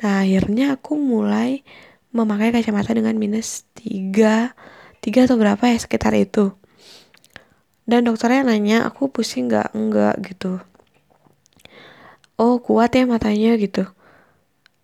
Nah 0.01 0.25
akhirnya 0.25 0.75
aku 0.75 0.97
mulai 0.97 1.61
memakai 2.13 2.53
kacamata 2.53 2.93
dengan 2.93 3.17
minus 3.17 3.65
tiga 3.77 4.53
tiga 5.03 5.27
atau 5.27 5.35
berapa 5.37 5.61
ya 5.67 5.77
sekitar 5.77 6.15
itu. 6.15 6.55
Dan 7.83 8.07
dokternya 8.07 8.47
nanya 8.47 8.87
aku 8.87 9.11
pusing 9.11 9.51
nggak? 9.51 9.75
Enggak 9.75 10.15
gitu. 10.23 10.63
Oh 12.39 12.57
kuat 12.63 12.95
ya 12.95 13.03
matanya 13.03 13.59
gitu. 13.59 13.83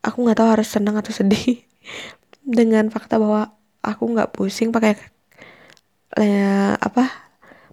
Aku 0.03 0.23
nggak 0.23 0.37
tahu 0.39 0.49
harus 0.51 0.67
senang 0.67 0.95
atau 0.99 1.11
sedih 1.15 1.63
dengan 2.43 2.91
fakta 2.91 3.15
bahwa 3.15 3.55
aku 3.79 4.03
nggak 4.11 4.35
pusing 4.35 4.75
pakai 4.75 4.99
eh, 6.19 6.73
apa 6.75 7.28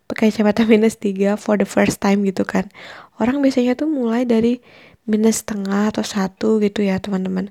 pakai 0.06 0.30
kacamata 0.30 0.66
minus 0.70 0.98
tiga 0.98 1.34
for 1.38 1.58
the 1.58 1.68
first 1.68 2.02
time 2.02 2.22
gitu 2.26 2.46
kan. 2.46 2.70
Orang 3.18 3.42
biasanya 3.42 3.78
tuh 3.78 3.90
mulai 3.90 4.26
dari 4.26 4.62
minus 5.06 5.46
setengah 5.46 5.94
atau 5.94 6.02
satu 6.02 6.58
gitu 6.62 6.82
ya 6.82 6.98
teman-teman. 6.98 7.50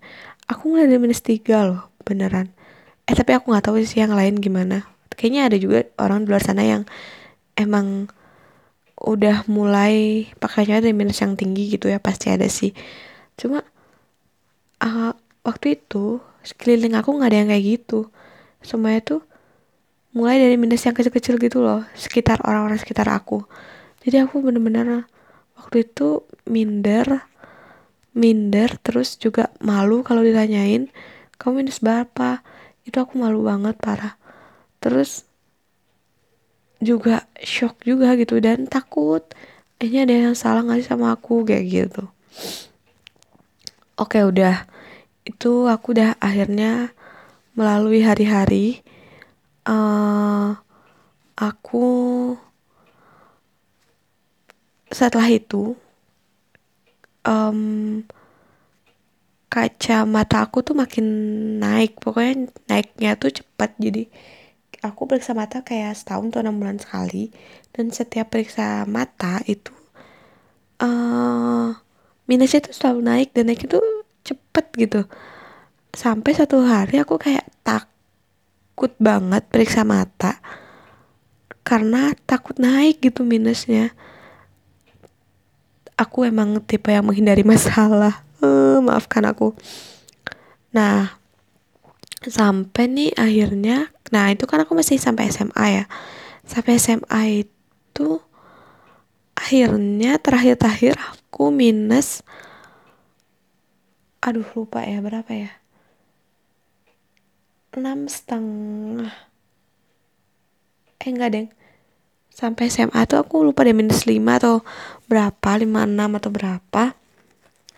Aku 0.51 0.75
mulai 0.75 0.87
dari 0.87 0.99
minus 0.99 1.23
tiga 1.23 1.67
loh 1.67 1.87
beneran. 2.03 2.51
Eh 3.07 3.15
tapi 3.15 3.33
aku 3.33 3.53
nggak 3.53 3.71
tahu 3.71 3.81
sih 3.83 4.03
yang 4.03 4.13
lain 4.13 4.39
gimana. 4.39 4.87
Kayaknya 5.15 5.41
ada 5.47 5.57
juga 5.57 5.79
orang 5.95 6.27
di 6.27 6.33
luar 6.33 6.43
sana 6.43 6.67
yang 6.67 6.83
emang 7.55 8.11
udah 8.99 9.47
mulai 9.47 10.27
pakainya 10.39 10.79
dari 10.83 10.95
minus 10.95 11.19
yang 11.19 11.35
tinggi 11.35 11.71
gitu 11.71 11.87
ya 11.87 11.99
pasti 11.99 12.31
ada 12.31 12.47
sih. 12.47 12.75
Cuma 13.39 13.63
uh, 14.83 15.11
waktu 15.43 15.79
itu 15.79 16.19
sekeliling 16.43 16.95
aku 16.95 17.15
nggak 17.15 17.29
ada 17.31 17.37
yang 17.43 17.49
kayak 17.51 17.65
gitu. 17.65 17.99
Semuanya 18.65 19.01
tuh 19.03 19.21
mulai 20.15 20.39
dari 20.39 20.56
minus 20.56 20.88
yang 20.88 20.95
kecil-kecil 20.95 21.36
gitu 21.38 21.60
loh 21.60 21.84
sekitar 21.91 22.39
orang-orang 22.47 22.80
sekitar 22.80 23.12
aku. 23.12 23.43
Jadi 24.08 24.23
aku 24.23 24.39
bener-bener 24.39 25.04
waktu 25.60 25.84
itu 25.84 26.23
minder 26.47 27.28
minder 28.15 28.80
terus 28.80 29.19
juga 29.19 29.51
malu 29.60 29.99
kalau 30.08 30.23
ditanyain 30.23 30.88
kamu 31.36 31.67
minus 31.67 31.84
berapa? 31.84 32.39
Itu 32.88 33.04
aku 33.04 33.19
malu 33.19 33.43
banget 33.43 33.75
parah. 33.75 34.15
Terus 34.80 35.28
juga 36.80 37.28
shock 37.43 37.84
juga 37.84 38.15
gitu 38.15 38.39
dan 38.39 38.71
takut 38.71 39.25
ini 39.84 40.08
ada 40.08 40.15
yang 40.32 40.36
salah 40.39 40.63
nggak 40.63 40.80
sih 40.80 40.88
sama 40.88 41.12
aku? 41.12 41.43
Kayak 41.43 41.65
gitu. 41.67 42.04
Oke 43.99 44.23
udah. 44.23 44.63
Itu 45.28 45.67
aku 45.67 45.91
udah 45.91 46.15
akhirnya 46.23 46.95
melalui 47.60 47.99
hari-hari 47.99 48.86
uh, 49.65 50.56
aku 51.36 51.88
setelah 54.89 55.28
itu 55.28 55.75
um, 57.28 58.01
kacamata 59.51 60.45
aku 60.45 60.62
tuh 60.62 60.78
makin 60.78 61.06
naik. 61.60 61.99
Pokoknya 61.99 62.49
naiknya 62.69 63.19
tuh 63.19 63.34
cepat. 63.34 63.75
Jadi 63.82 64.08
aku 64.86 65.10
periksa 65.10 65.34
mata 65.34 65.65
kayak 65.65 65.97
setahun 65.97 66.32
atau 66.32 66.41
enam 66.45 66.56
bulan 66.62 66.78
sekali. 66.80 67.34
Dan 67.75 67.91
setiap 67.91 68.32
periksa 68.32 68.88
mata 68.88 69.43
itu 69.49 69.75
uh, 70.80 71.75
minusnya 72.28 72.63
tuh 72.63 72.73
selalu 72.75 72.99
naik 73.04 73.30
dan 73.36 73.51
naik 73.51 73.67
itu 73.67 73.80
cepet 74.25 74.65
gitu. 74.75 75.01
Sampai 75.95 76.36
satu 76.36 76.63
hari 76.63 76.99
aku 76.99 77.15
kayak 77.15 77.47
takut 78.75 78.91
banget 78.99 79.47
periksa 79.47 79.88
mata. 79.88 80.43
Karena 81.63 82.11
takut 82.27 82.59
naik 82.59 82.99
gitu 82.99 83.23
minusnya. 83.23 83.95
Aku 85.95 86.27
emang 86.27 86.59
tipe 86.59 86.91
yang 86.91 87.07
menghindari 87.07 87.47
masalah. 87.55 88.19
Uh, 88.43 88.83
maafkan 88.83 89.23
aku. 89.23 89.55
Nah 90.75 91.15
sampai 92.27 92.91
nih 92.91 93.11
akhirnya 93.15 93.95
nah 94.11 94.27
itu 94.27 94.43
kan 94.43 94.67
aku 94.67 94.75
masih 94.75 94.99
sampai 94.99 95.31
SMA 95.31 95.65
ya. 95.71 95.83
Sampai 96.43 96.75
SMA 96.75 97.47
itu 97.47 98.19
akhirnya 99.39 100.19
terakhir-terakhir 100.19 100.99
aku 100.99 101.47
minus 101.47 102.27
aduh 104.19 104.43
lupa 104.51 104.83
ya 104.83 104.99
berapa 104.99 105.31
ya 105.31 105.51
enam 107.77 108.07
setengah. 108.07 109.13
Eh 111.03 111.09
enggak 111.11 111.31
deng. 111.31 111.47
Sampai 112.35 112.67
SMA 112.67 113.07
tuh 113.07 113.23
aku 113.23 113.47
lupa 113.47 113.63
deh 113.63 113.71
minus 113.71 114.03
lima 114.03 114.35
atau 114.35 114.65
berapa 115.07 115.49
lima 115.55 115.88
enam 115.88 116.19
atau 116.19 116.31
berapa. 116.33 116.97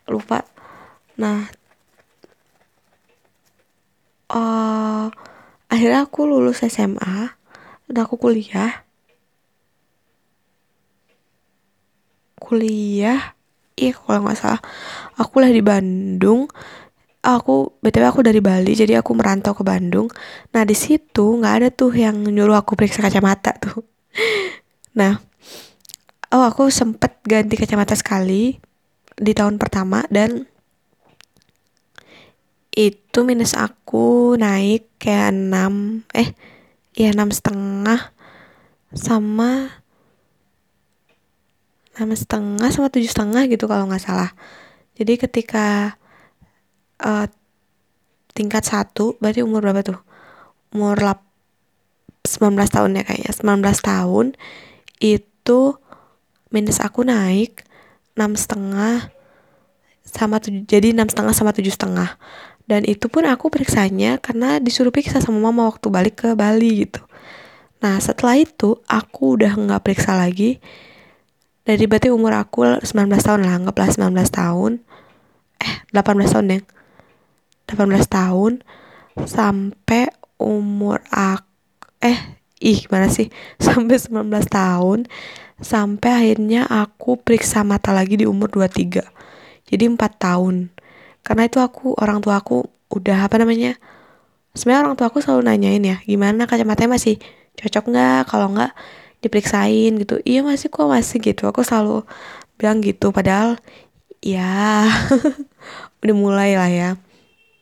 Lupa. 0.10 0.48
Nah 1.20 1.46
uh, 4.32 5.08
akhirnya 5.68 6.08
aku 6.08 6.26
lulus 6.26 6.64
SMA 6.66 7.38
dan 7.88 7.98
aku 8.02 8.16
kuliah. 8.18 8.84
Kuliah? 12.38 13.38
Iya 13.78 13.94
kalau 13.94 14.26
nggak 14.26 14.40
salah. 14.40 14.62
Aku 15.22 15.38
lah 15.38 15.54
di 15.54 15.62
Bandung 15.62 16.50
aku 17.36 17.76
btw 17.84 18.08
aku 18.08 18.24
dari 18.24 18.40
Bali 18.40 18.72
jadi 18.72 19.04
aku 19.04 19.12
merantau 19.12 19.52
ke 19.52 19.64
Bandung. 19.68 20.08
Nah 20.56 20.64
di 20.64 20.76
situ 20.78 21.36
nggak 21.42 21.54
ada 21.60 21.68
tuh 21.74 21.92
yang 21.92 22.24
nyuruh 22.24 22.56
aku 22.56 22.80
periksa 22.80 23.04
kacamata 23.04 23.56
tuh. 23.60 23.84
Nah 24.98 25.22
oh 26.34 26.44
aku 26.48 26.74
sempet 26.74 27.22
ganti 27.22 27.54
kacamata 27.54 27.94
sekali 27.94 28.58
di 29.14 29.32
tahun 29.38 29.62
pertama 29.62 30.02
dan 30.10 30.50
itu 32.74 33.20
minus 33.26 33.54
aku 33.54 34.38
naik 34.38 34.90
kayak 35.02 35.34
6 35.34 36.06
eh 36.14 36.30
ya 36.98 37.14
enam 37.14 37.30
setengah 37.30 38.14
sama 38.94 39.82
enam 41.98 42.14
setengah 42.14 42.70
sama 42.70 42.94
tujuh 42.94 43.10
setengah 43.10 43.50
gitu 43.50 43.66
kalau 43.66 43.90
nggak 43.90 44.02
salah. 44.02 44.34
Jadi 44.98 45.18
ketika 45.18 45.98
uh, 47.02 47.28
tingkat 48.38 48.62
satu 48.66 49.18
berarti 49.18 49.42
umur 49.42 49.66
berapa 49.66 49.82
tuh? 49.82 50.00
Umur 50.70 51.02
lap 51.02 51.26
19 52.28 52.54
tahun 52.70 53.02
ya 53.02 53.04
kayaknya. 53.08 53.32
19 53.34 53.64
tahun 53.82 54.26
itu 55.02 55.60
minus 56.54 56.78
aku 56.84 57.02
naik 57.08 57.66
enam 58.18 58.34
setengah 58.34 59.10
sama 60.08 60.40
tujuh 60.40 60.64
jadi 60.66 60.96
enam 60.96 61.10
setengah 61.10 61.34
sama 61.34 61.52
tujuh 61.56 61.74
setengah. 61.74 62.20
Dan 62.68 62.84
itu 62.84 63.08
pun 63.08 63.24
aku 63.24 63.48
periksanya 63.48 64.20
karena 64.20 64.60
disuruh 64.60 64.92
periksa 64.92 65.24
sama 65.24 65.40
mama 65.40 65.72
waktu 65.72 65.88
balik 65.88 66.28
ke 66.28 66.30
Bali 66.36 66.84
gitu. 66.84 67.00
Nah 67.80 67.96
setelah 68.04 68.36
itu 68.36 68.84
aku 68.86 69.40
udah 69.40 69.56
nggak 69.56 69.82
periksa 69.88 70.20
lagi. 70.20 70.60
Dari 71.64 71.84
berarti 71.88 72.12
umur 72.12 72.36
aku 72.36 72.84
19 72.84 72.88
tahun 73.24 73.40
lah 73.44 73.56
anggaplah 73.56 73.88
19 73.88 74.12
tahun. 74.30 74.72
Eh 75.64 75.76
18 75.96 76.34
tahun 76.36 76.46
deh 76.52 76.77
18 77.68 78.08
tahun 78.08 78.64
sampai 79.28 80.10
umur 80.40 81.04
aku 81.12 81.48
eh 82.02 82.38
ih 82.62 82.78
gimana 82.86 83.10
sih? 83.10 83.30
Sampai 83.62 83.98
19 84.02 84.30
tahun 84.50 85.06
sampai 85.58 86.10
akhirnya 86.14 86.70
aku 86.70 87.18
periksa 87.18 87.66
mata 87.66 87.90
lagi 87.90 88.14
di 88.22 88.30
umur 88.30 88.54
23 88.54 89.02
jadi 89.68 89.84
4 89.90 89.98
tahun. 90.22 90.70
Karena 91.26 91.50
itu 91.50 91.58
aku 91.58 91.98
orang 91.98 92.22
tua 92.22 92.40
aku 92.40 92.70
udah 92.94 93.26
apa 93.26 93.42
namanya 93.42 93.76
sebenarnya 94.54 94.82
orang 94.86 94.96
tua 94.96 95.10
aku 95.10 95.20
selalu 95.20 95.50
nanyain 95.50 95.84
ya 95.84 95.98
gimana 96.06 96.46
kacamatanya 96.46 96.94
masih 96.98 97.18
cocok 97.58 97.84
nggak? 97.90 98.22
Kalau 98.30 98.48
nggak 98.54 98.72
diperiksain 99.26 99.92
gitu. 99.98 100.22
Iya 100.22 100.46
masih 100.46 100.70
kok 100.70 100.88
masih 100.88 101.18
gitu. 101.26 101.50
Aku 101.50 101.66
selalu 101.66 102.06
bilang 102.62 102.82
gitu 102.86 103.10
padahal 103.10 103.58
ya 104.22 104.86
udah 106.02 106.16
mulai 106.16 106.54
lah 106.58 106.70
ya 106.70 106.90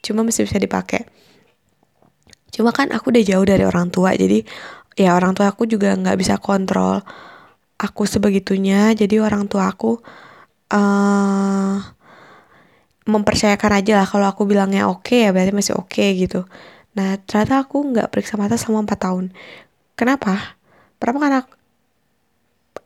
cuma 0.05 0.21
masih 0.21 0.45
bisa 0.45 0.61
dipakai. 0.61 1.09
Cuma 2.53 2.69
kan 2.71 2.93
aku 2.93 3.09
udah 3.09 3.23
jauh 3.25 3.45
dari 3.45 3.65
orang 3.65 3.89
tua 3.89 4.13
jadi 4.13 4.45
ya 4.95 5.17
orang 5.17 5.35
tua 5.35 5.51
aku 5.51 5.67
juga 5.67 5.91
nggak 5.97 6.17
bisa 6.21 6.37
kontrol 6.37 7.01
aku 7.81 8.07
sebegitunya. 8.07 8.93
Jadi 8.95 9.19
orang 9.19 9.49
tua 9.49 9.67
aku 9.73 9.99
uh, 10.71 11.75
mempercayakan 13.05 13.71
aja 13.83 13.93
lah 14.01 14.07
kalau 14.09 14.25
aku 14.25 14.49
bilangnya 14.49 14.89
oke 14.89 15.05
okay, 15.05 15.27
ya 15.27 15.29
berarti 15.35 15.53
masih 15.53 15.73
oke 15.77 15.91
okay, 15.91 16.15
gitu. 16.17 16.47
Nah 16.95 17.19
ternyata 17.27 17.65
aku 17.67 17.83
nggak 17.91 18.07
periksa 18.13 18.39
mata 18.39 18.55
selama 18.55 18.87
4 18.87 19.05
tahun. 19.05 19.25
Kenapa? 19.99 20.57
Berapa 20.97 21.17
karena 21.19 21.39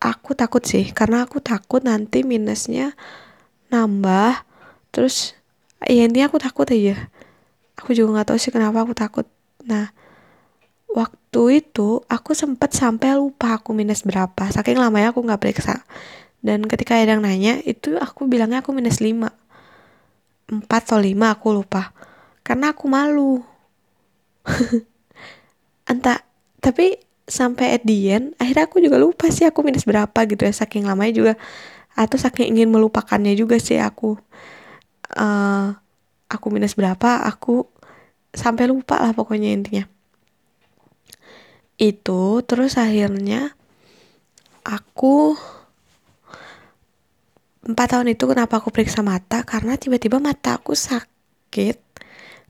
aku 0.01 0.31
takut 0.33 0.63
sih. 0.65 0.91
Karena 0.91 1.23
aku 1.23 1.39
takut 1.39 1.85
nanti 1.85 2.25
minusnya 2.25 2.97
nambah 3.69 4.43
terus 4.89 5.38
ya 5.87 6.03
intinya 6.03 6.27
aku 6.27 6.39
takut 6.41 6.67
aja. 6.67 7.07
Aku 7.79 7.95
juga 7.95 8.19
nggak 8.19 8.27
tahu 8.33 8.37
sih 8.41 8.51
kenapa 8.51 8.83
aku 8.83 8.91
takut. 8.91 9.25
Nah 9.63 9.91
waktu 10.91 11.63
itu 11.63 12.03
aku 12.09 12.35
sempet 12.35 12.75
sampai 12.75 13.15
lupa 13.15 13.55
aku 13.61 13.71
minus 13.71 14.03
berapa. 14.03 14.51
Saking 14.51 14.81
lamanya 14.81 15.15
aku 15.15 15.23
nggak 15.23 15.39
periksa. 15.39 15.87
Dan 16.43 16.67
ketika 16.67 16.95
ada 16.95 17.15
yang 17.15 17.23
nanya 17.23 17.59
itu 17.63 17.95
aku 17.95 18.27
bilangnya 18.27 18.63
aku 18.63 18.71
minus 18.75 18.99
5 19.03 19.27
4 20.49 20.65
atau 20.67 20.99
5 20.99 21.35
aku 21.35 21.47
lupa. 21.55 21.95
Karena 22.43 22.75
aku 22.75 22.85
malu. 22.91 23.39
Entah 25.91 26.19
tapi 26.59 26.99
sampai 27.29 27.77
at 27.79 27.83
the 27.85 28.09
end 28.09 28.33
akhirnya 28.41 28.65
aku 28.65 28.81
juga 28.81 28.97
lupa 28.97 29.29
sih 29.29 29.47
aku 29.47 29.63
minus 29.63 29.87
berapa 29.87 30.19
gitu 30.27 30.43
ya. 30.43 30.51
Saking 30.51 30.83
lamanya 30.83 31.13
juga 31.15 31.33
atau 31.99 32.15
saking 32.15 32.55
ingin 32.55 32.71
melupakannya 32.71 33.35
juga 33.35 33.59
sih 33.59 33.75
aku 33.75 34.15
uh, 35.15 35.73
aku 36.29 36.45
minus 36.53 36.77
berapa 36.77 37.25
aku 37.25 37.65
sampai 38.33 38.69
lupa 38.69 39.01
lah 39.01 39.13
pokoknya 39.15 39.49
intinya. 39.49 39.85
Itu 41.79 42.43
terus 42.45 42.75
akhirnya 42.75 43.55
aku 44.61 45.33
empat 47.65 47.87
tahun 47.97 48.13
itu 48.13 48.23
kenapa 48.29 48.61
aku 48.61 48.69
periksa 48.69 49.01
mata? 49.01 49.41
Karena 49.47 49.79
tiba-tiba 49.79 50.21
mata 50.21 50.57
aku 50.57 50.77
sakit. 50.77 51.89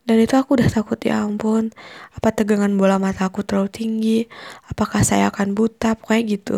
Dan 0.03 0.17
itu 0.25 0.33
aku 0.33 0.57
udah 0.57 0.65
takut 0.73 0.97
ya 1.05 1.21
ampun 1.21 1.69
apa 2.17 2.33
tegangan 2.33 2.73
bola 2.73 2.97
mata 2.97 3.29
aku 3.29 3.45
terlalu 3.45 3.69
tinggi? 3.69 4.19
Apakah 4.65 5.05
saya 5.05 5.29
akan 5.29 5.53
buta? 5.53 5.93
Pokoknya 5.93 6.23
gitu. 6.25 6.55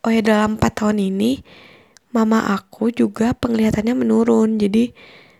Oh 0.00 0.10
ya 0.10 0.24
dalam 0.24 0.56
empat 0.56 0.80
tahun 0.80 1.04
ini 1.04 1.44
mama 2.16 2.48
aku 2.56 2.88
juga 2.88 3.36
penglihatannya 3.36 3.92
menurun. 3.92 4.56
Jadi 4.56 4.96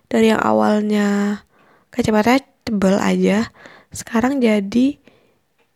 dari 0.06 0.30
yang 0.30 0.42
awalnya 0.42 1.42
kacamata 1.90 2.42
tebel 2.66 2.98
aja 2.98 3.50
sekarang 3.94 4.42
jadi 4.42 4.98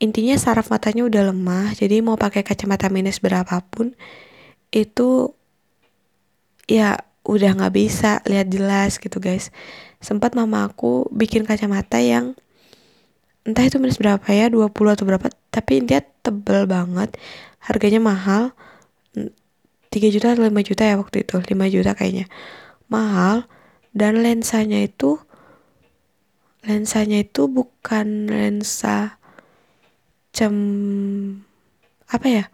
intinya 0.00 0.36
saraf 0.38 0.72
matanya 0.72 1.06
udah 1.06 1.22
lemah 1.30 1.76
jadi 1.76 2.00
mau 2.00 2.16
pakai 2.18 2.42
kacamata 2.42 2.88
minus 2.88 3.20
berapapun 3.20 3.94
itu 4.70 5.34
ya 6.70 7.02
udah 7.26 7.50
nggak 7.58 7.74
bisa 7.74 8.24
lihat 8.24 8.48
jelas 8.48 8.96
gitu 8.96 9.20
guys. 9.20 9.52
Sempat 10.00 10.32
mama 10.32 10.64
aku 10.64 11.10
bikin 11.12 11.44
kacamata 11.44 12.00
yang 12.00 12.32
entah 13.44 13.64
itu 13.66 13.76
minus 13.82 14.00
berapa 14.00 14.24
ya 14.30 14.48
20 14.48 14.72
atau 14.72 15.04
berapa 15.04 15.26
tapi 15.52 15.84
dia 15.84 16.00
tebel 16.24 16.64
banget 16.64 17.12
harganya 17.60 18.00
mahal. 18.00 18.54
3 19.90 20.14
juta 20.14 20.38
atau 20.38 20.46
5 20.46 20.54
juta 20.62 20.86
ya 20.86 20.94
waktu 20.94 21.26
itu 21.26 21.34
5 21.34 21.50
juta 21.74 21.92
kayaknya. 21.98 22.30
Mahal 22.86 23.44
dan 23.90 24.22
lensanya 24.22 24.79
itu 24.87 25.18
lensanya 26.62 27.24
itu 27.24 27.48
bukan 27.48 28.31
lensa 28.31 29.18
cem 30.31 30.55
apa 32.11 32.26
ya? 32.26 32.44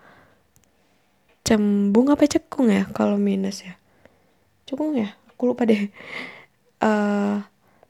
Cembung 1.46 2.10
apa 2.10 2.26
cekung 2.26 2.68
ya 2.72 2.88
kalau 2.90 3.20
minus 3.20 3.62
ya? 3.62 3.78
Cukung 4.66 4.98
ya? 4.98 5.14
Aku 5.34 5.52
lupa 5.52 5.68
deh. 5.68 5.88
Uh, 6.82 7.40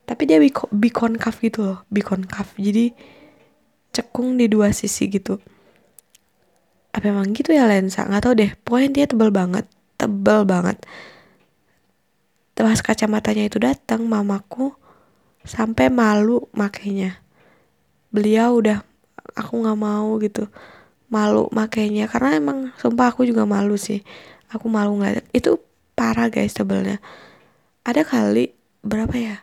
tapi 0.07 0.23
dia 0.23 0.39
bikonkaf 0.71 1.43
gitu 1.43 1.59
loh 1.67 1.79
bikonkaf 1.91 2.55
jadi 2.55 2.95
cekung 3.91 4.39
di 4.39 4.47
dua 4.47 4.71
sisi 4.71 5.09
gitu. 5.11 5.41
Apa 6.95 7.11
emang 7.11 7.33
gitu 7.35 7.51
ya 7.51 7.67
lensa? 7.67 8.07
Nggak 8.07 8.23
tahu 8.23 8.33
deh. 8.37 8.51
Pokoknya 8.63 8.89
dia 8.93 9.05
tebel 9.09 9.29
banget 9.29 9.65
tebel 9.97 10.45
banget 10.45 10.77
pas 12.65 12.81
kacamatanya 12.81 13.45
itu 13.45 13.61
datang 13.61 14.05
mamaku 14.05 14.73
sampai 15.45 15.93
malu 15.93 16.49
makainya. 16.55 17.21
Beliau 18.09 18.57
udah 18.57 18.81
aku 19.37 19.53
nggak 19.61 19.79
mau 19.79 20.17
gitu. 20.17 20.49
Malu 21.07 21.47
makainya 21.53 22.09
karena 22.11 22.39
emang 22.39 22.73
sumpah 22.81 23.13
aku 23.13 23.23
juga 23.23 23.45
malu 23.45 23.77
sih. 23.77 24.01
Aku 24.49 24.67
malu 24.67 24.97
ngeliat. 24.97 25.27
Itu 25.31 25.61
parah 25.93 26.29
guys 26.29 26.53
tebelnya 26.53 27.01
ada 27.87 28.03
kali 28.03 28.51
berapa 28.83 29.15
ya? 29.15 29.37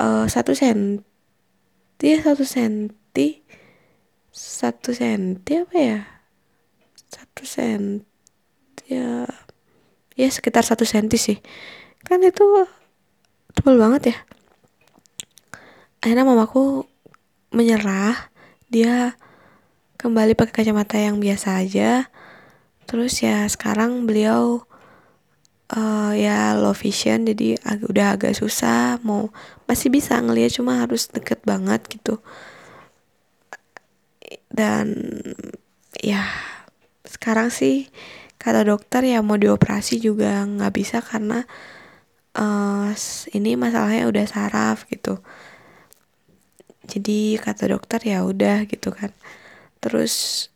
Uh, 0.00 0.24
satu 0.24 0.56
senti 0.56 2.08
satu 2.24 2.48
senti 2.48 3.44
satu 4.32 4.96
senti 4.96 5.52
apa 5.60 5.76
ya? 5.76 6.00
Satu 7.12 7.44
senti 7.44 8.88
ya 8.88 9.28
ya 10.16 10.28
sekitar 10.32 10.64
satu 10.64 10.88
senti 10.88 11.20
sih 11.20 11.38
kan 12.08 12.24
itu 12.24 12.64
tebal 13.52 13.76
banget 13.76 14.16
ya. 14.16 14.18
Akhirnya 16.00 16.24
mamaku 16.24 16.88
menyerah. 17.52 18.32
Dia 18.68 19.16
kembali 20.00 20.32
pakai 20.32 20.64
kacamata 20.64 20.96
yang 20.96 21.20
biasa 21.20 21.60
aja. 21.60 22.08
Terus 22.88 23.20
ya 23.20 23.44
sekarang 23.44 24.08
beliau 24.08 24.64
uh, 25.76 26.12
ya 26.16 26.56
low 26.56 26.72
vision 26.72 27.28
jadi 27.28 27.60
ag 27.60 27.84
udah 27.84 28.16
agak 28.16 28.32
susah 28.32 28.96
mau 29.04 29.28
masih 29.68 29.92
bisa 29.92 30.16
ngeliat 30.16 30.56
cuma 30.56 30.80
harus 30.80 31.12
deket 31.12 31.44
banget 31.44 31.84
gitu. 31.92 32.24
Dan 34.48 34.96
ya 36.00 36.24
sekarang 37.04 37.52
sih 37.52 37.92
kata 38.38 38.64
dokter 38.64 39.02
ya 39.04 39.20
mau 39.20 39.36
dioperasi 39.36 39.98
juga 40.00 40.46
nggak 40.46 40.72
bisa 40.72 41.02
karena 41.02 41.44
uh, 42.38 42.94
ini 43.34 43.58
masalahnya 43.58 44.06
udah 44.06 44.24
saraf 44.30 44.86
gitu. 44.86 45.18
Jadi 46.88 47.36
kata 47.36 47.68
dokter 47.74 48.00
ya 48.06 48.24
udah 48.24 48.64
gitu 48.70 48.94
kan. 48.94 49.10
Terus 49.82 50.46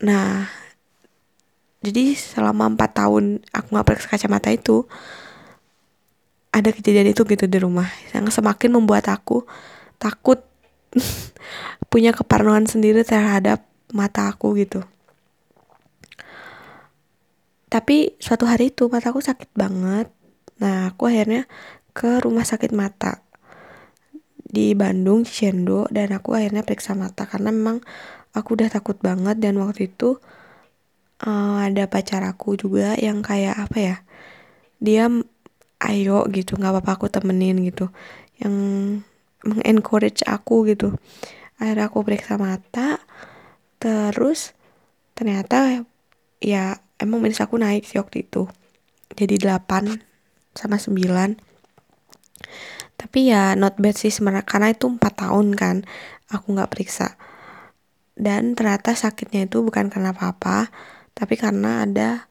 nah 0.00 0.48
jadi 1.80 2.12
selama 2.16 2.76
empat 2.76 2.90
tahun 2.96 3.44
aku 3.52 3.66
nggak 3.72 3.86
pakai 3.88 4.06
kacamata 4.16 4.52
itu 4.52 4.84
ada 6.52 6.70
kejadian 6.74 7.12
itu 7.14 7.22
gitu 7.24 7.46
di 7.48 7.58
rumah 7.62 7.88
yang 8.12 8.28
semakin 8.28 8.76
membuat 8.76 9.08
aku 9.08 9.46
takut 9.96 10.44
punya 11.92 12.12
keparnoan 12.12 12.66
sendiri 12.68 13.00
terhadap 13.06 13.64
mata 13.94 14.28
aku 14.28 14.56
gitu 14.60 14.84
tapi 17.70 18.18
suatu 18.18 18.50
hari 18.50 18.74
itu 18.74 18.90
mataku 18.90 19.22
sakit 19.22 19.54
banget. 19.54 20.10
Nah 20.58 20.90
aku 20.90 21.06
akhirnya 21.06 21.46
ke 21.94 22.18
rumah 22.18 22.42
sakit 22.42 22.74
mata 22.74 23.22
di 24.42 24.74
Bandung 24.74 25.22
Cicendo 25.22 25.86
dan 25.94 26.10
aku 26.10 26.34
akhirnya 26.34 26.66
periksa 26.66 26.98
mata 26.98 27.30
karena 27.30 27.54
memang 27.54 27.78
aku 28.34 28.58
udah 28.58 28.68
takut 28.74 28.98
banget. 28.98 29.38
Dan 29.38 29.62
waktu 29.62 29.86
itu 29.86 30.18
uh, 31.22 31.62
ada 31.62 31.86
pacar 31.86 32.26
aku 32.26 32.58
juga 32.58 32.98
yang 32.98 33.22
kayak 33.22 33.54
apa 33.54 33.78
ya 33.78 33.96
dia 34.82 35.06
ayo 35.80 36.26
gitu 36.34 36.58
nggak 36.58 36.74
apa-apa 36.74 36.92
aku 36.98 37.06
temenin 37.06 37.62
gitu 37.62 37.86
yang 38.42 38.54
mengencourage 39.46 40.26
aku 40.26 40.66
gitu. 40.66 40.98
Akhirnya 41.62 41.86
aku 41.86 42.02
periksa 42.02 42.34
mata 42.34 42.98
terus 43.78 44.58
ternyata 45.14 45.86
ya 46.42 46.82
emang 47.00 47.24
minus 47.24 47.40
aku 47.40 47.56
naik 47.56 47.88
sih 47.88 47.98
waktu 47.98 48.28
itu. 48.28 48.46
Jadi 49.16 49.40
8 49.42 49.98
sama 50.54 50.76
9 50.78 51.40
tapi 53.00 53.32
ya 53.32 53.56
not 53.56 53.80
bad 53.80 53.96
sih 53.96 54.12
sebenarnya 54.12 54.44
karena 54.44 54.76
itu 54.76 54.84
4 54.84 55.00
tahun 55.00 55.56
kan 55.56 55.76
aku 56.28 56.46
nggak 56.52 56.70
periksa. 56.70 57.16
Dan 58.14 58.52
ternyata 58.52 58.92
sakitnya 58.92 59.48
itu 59.48 59.64
bukan 59.64 59.88
karena 59.88 60.12
apa-apa 60.12 60.68
tapi 61.16 61.40
karena 61.40 61.88
ada 61.88 62.28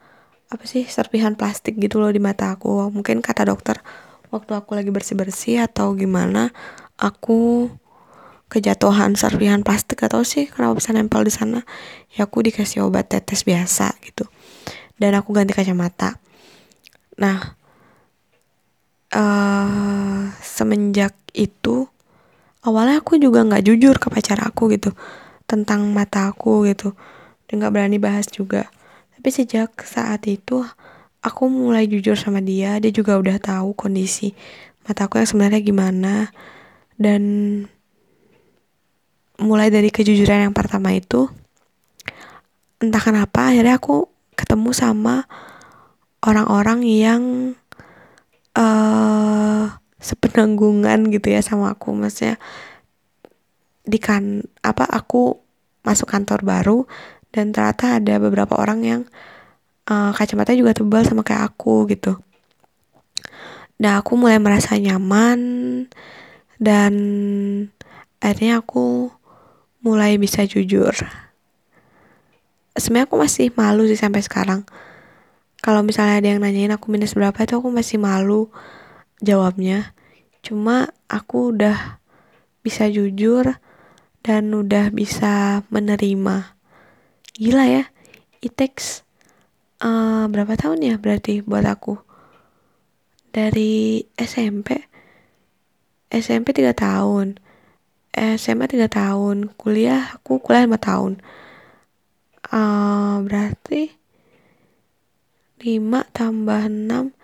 apa 0.50 0.66
sih 0.66 0.86
serpihan 0.86 1.34
plastik 1.34 1.78
gitu 1.82 1.98
loh 1.98 2.14
di 2.14 2.22
mata 2.22 2.54
aku. 2.54 2.94
Mungkin 2.94 3.26
kata 3.26 3.50
dokter 3.50 3.82
waktu 4.30 4.54
aku 4.54 4.78
lagi 4.78 4.94
bersih-bersih 4.94 5.66
atau 5.66 5.98
gimana 5.98 6.54
aku 7.02 7.74
kejatuhan 8.50 9.14
serpihan 9.14 9.62
plastik 9.62 10.02
atau 10.02 10.26
sih 10.26 10.50
kenapa 10.50 10.82
bisa 10.82 10.90
nempel 10.94 11.22
di 11.22 11.34
sana 11.34 11.62
ya 12.14 12.26
aku 12.26 12.42
dikasih 12.42 12.82
obat 12.82 13.14
tetes 13.14 13.46
biasa 13.46 13.94
gitu 14.02 14.26
dan 15.00 15.16
aku 15.16 15.32
ganti 15.32 15.56
kacamata. 15.56 16.20
Nah 17.18 17.56
uh, 19.16 20.30
semenjak 20.44 21.16
itu 21.34 21.88
awalnya 22.62 23.02
aku 23.02 23.18
juga 23.18 23.42
nggak 23.48 23.64
jujur 23.66 23.96
ke 23.98 24.12
pacar 24.12 24.44
aku 24.44 24.70
gitu 24.76 24.92
tentang 25.50 25.90
mata 25.90 26.30
aku 26.30 26.68
gitu. 26.70 26.94
Dan 27.50 27.64
nggak 27.64 27.74
berani 27.74 27.98
bahas 27.98 28.30
juga. 28.30 28.70
Tapi 29.18 29.30
sejak 29.34 29.82
saat 29.82 30.30
itu 30.30 30.62
aku 31.26 31.50
mulai 31.50 31.90
jujur 31.90 32.14
sama 32.14 32.44
dia. 32.44 32.78
Dia 32.78 32.94
juga 32.94 33.18
udah 33.18 33.42
tahu 33.42 33.74
kondisi 33.74 34.36
mata 34.86 35.10
aku 35.10 35.18
yang 35.18 35.30
sebenarnya 35.30 35.62
gimana. 35.64 36.30
Dan 37.00 37.24
mulai 39.40 39.72
dari 39.72 39.88
kejujuran 39.88 40.52
yang 40.52 40.56
pertama 40.56 40.92
itu 40.92 41.32
entah 42.84 43.00
kenapa 43.00 43.52
akhirnya 43.52 43.80
aku 43.80 44.09
ketemu 44.40 44.72
sama 44.72 45.28
orang-orang 46.24 46.80
yang 46.88 47.24
uh, 48.56 49.68
sepenanggungan 50.00 51.12
gitu 51.12 51.28
ya 51.36 51.44
sama 51.44 51.76
aku. 51.76 51.92
Maksudnya 51.92 52.40
di 53.84 54.00
kan 54.00 54.48
apa 54.64 54.88
aku 54.88 55.36
masuk 55.84 56.08
kantor 56.08 56.40
baru 56.48 56.80
dan 57.36 57.52
ternyata 57.52 58.00
ada 58.00 58.16
beberapa 58.18 58.56
orang 58.56 58.80
yang 58.88 59.02
uh, 59.92 60.16
kacamata 60.16 60.56
juga 60.56 60.72
tebal 60.72 61.04
sama 61.04 61.28
kayak 61.28 61.52
aku 61.52 61.84
gitu. 61.92 62.16
Nah 63.80 64.00
aku 64.00 64.16
mulai 64.20 64.40
merasa 64.40 64.76
nyaman 64.76 65.40
dan 66.60 66.94
akhirnya 68.20 68.60
aku 68.60 69.08
mulai 69.80 70.20
bisa 70.20 70.44
jujur 70.44 70.92
sebenarnya 72.80 73.08
aku 73.12 73.18
masih 73.20 73.52
malu 73.54 73.86
sih 73.86 74.00
sampai 74.00 74.24
sekarang. 74.24 74.64
Kalau 75.60 75.84
misalnya 75.84 76.24
ada 76.24 76.28
yang 76.32 76.42
nanyain 76.42 76.72
aku 76.72 76.88
minus 76.88 77.14
berapa 77.14 77.36
itu 77.36 77.60
aku 77.60 77.68
masih 77.68 78.00
malu 78.00 78.48
jawabnya. 79.20 79.92
Cuma 80.40 80.88
aku 81.12 81.52
udah 81.52 82.00
bisa 82.64 82.88
jujur 82.88 83.60
dan 84.24 84.44
udah 84.56 84.92
bisa 84.96 85.64
menerima. 85.68 86.56
Gila 87.36 87.66
ya 87.68 87.84
it 88.40 88.56
takes 88.56 89.04
uh, 89.84 90.32
berapa 90.32 90.56
tahun 90.56 90.80
ya 90.80 90.96
berarti 90.96 91.44
buat 91.44 91.68
aku? 91.68 92.00
Dari 93.30 94.08
SMP 94.16 94.90
SMP 96.10 96.56
3 96.58 96.74
tahun. 96.74 97.38
SMA 98.18 98.66
3 98.66 98.90
tahun 98.90 99.54
kuliah 99.54 100.18
aku 100.18 100.42
kuliah 100.42 100.66
5 100.66 100.82
tahun 100.82 101.14
uh, 102.54 103.22
berarti 103.24 103.94
5 105.60 106.16
tambah 106.16 106.62
6 106.68 107.20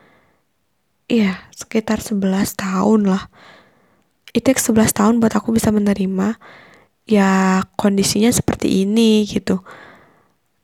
Iya, 1.05 1.37
sekitar 1.53 2.01
11 2.01 2.57
tahun 2.57 3.05
lah. 3.05 3.29
Itu 4.33 4.49
11 4.49 4.89
tahun 4.89 5.21
buat 5.21 5.37
aku 5.37 5.53
bisa 5.53 5.69
menerima 5.69 6.41
ya 7.05 7.61
kondisinya 7.77 8.33
seperti 8.33 8.81
ini 8.81 9.21
gitu. 9.29 9.61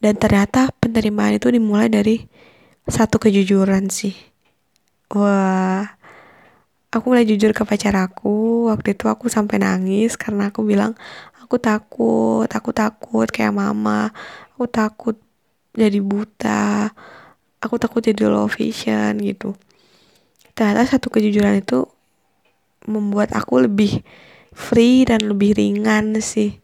Dan 0.02 0.18
ternyata 0.18 0.74
penerimaan 0.82 1.38
itu 1.38 1.46
dimulai 1.54 1.94
dari 1.94 2.26
satu 2.90 3.22
kejujuran 3.22 3.94
sih. 3.94 4.18
Wah, 5.14 5.86
aku 6.90 7.06
mulai 7.14 7.30
jujur 7.30 7.54
ke 7.54 7.62
pacar 7.62 7.94
aku. 8.02 8.66
Waktu 8.74 8.98
itu 8.98 9.06
aku 9.06 9.30
sampai 9.30 9.62
nangis 9.62 10.18
karena 10.18 10.50
aku 10.50 10.66
bilang 10.66 10.98
aku 11.38 11.62
takut, 11.62 12.50
aku 12.50 12.74
takut 12.74 13.30
kayak 13.30 13.54
mama. 13.54 14.10
Aku 14.62 14.70
takut 14.70 15.18
jadi 15.74 15.98
buta. 16.06 16.94
Aku 17.66 17.82
takut 17.82 18.06
jadi 18.06 18.30
low 18.30 18.46
vision 18.46 19.18
gitu 19.18 19.58
ternyata 20.62 20.86
satu 20.86 21.10
kejujuran 21.10 21.64
itu 21.64 21.88
membuat 22.86 23.34
aku 23.34 23.66
lebih 23.66 24.06
free 24.52 25.08
dan 25.10 25.26
lebih 25.26 25.56
ringan 25.56 26.14
sih 26.20 26.60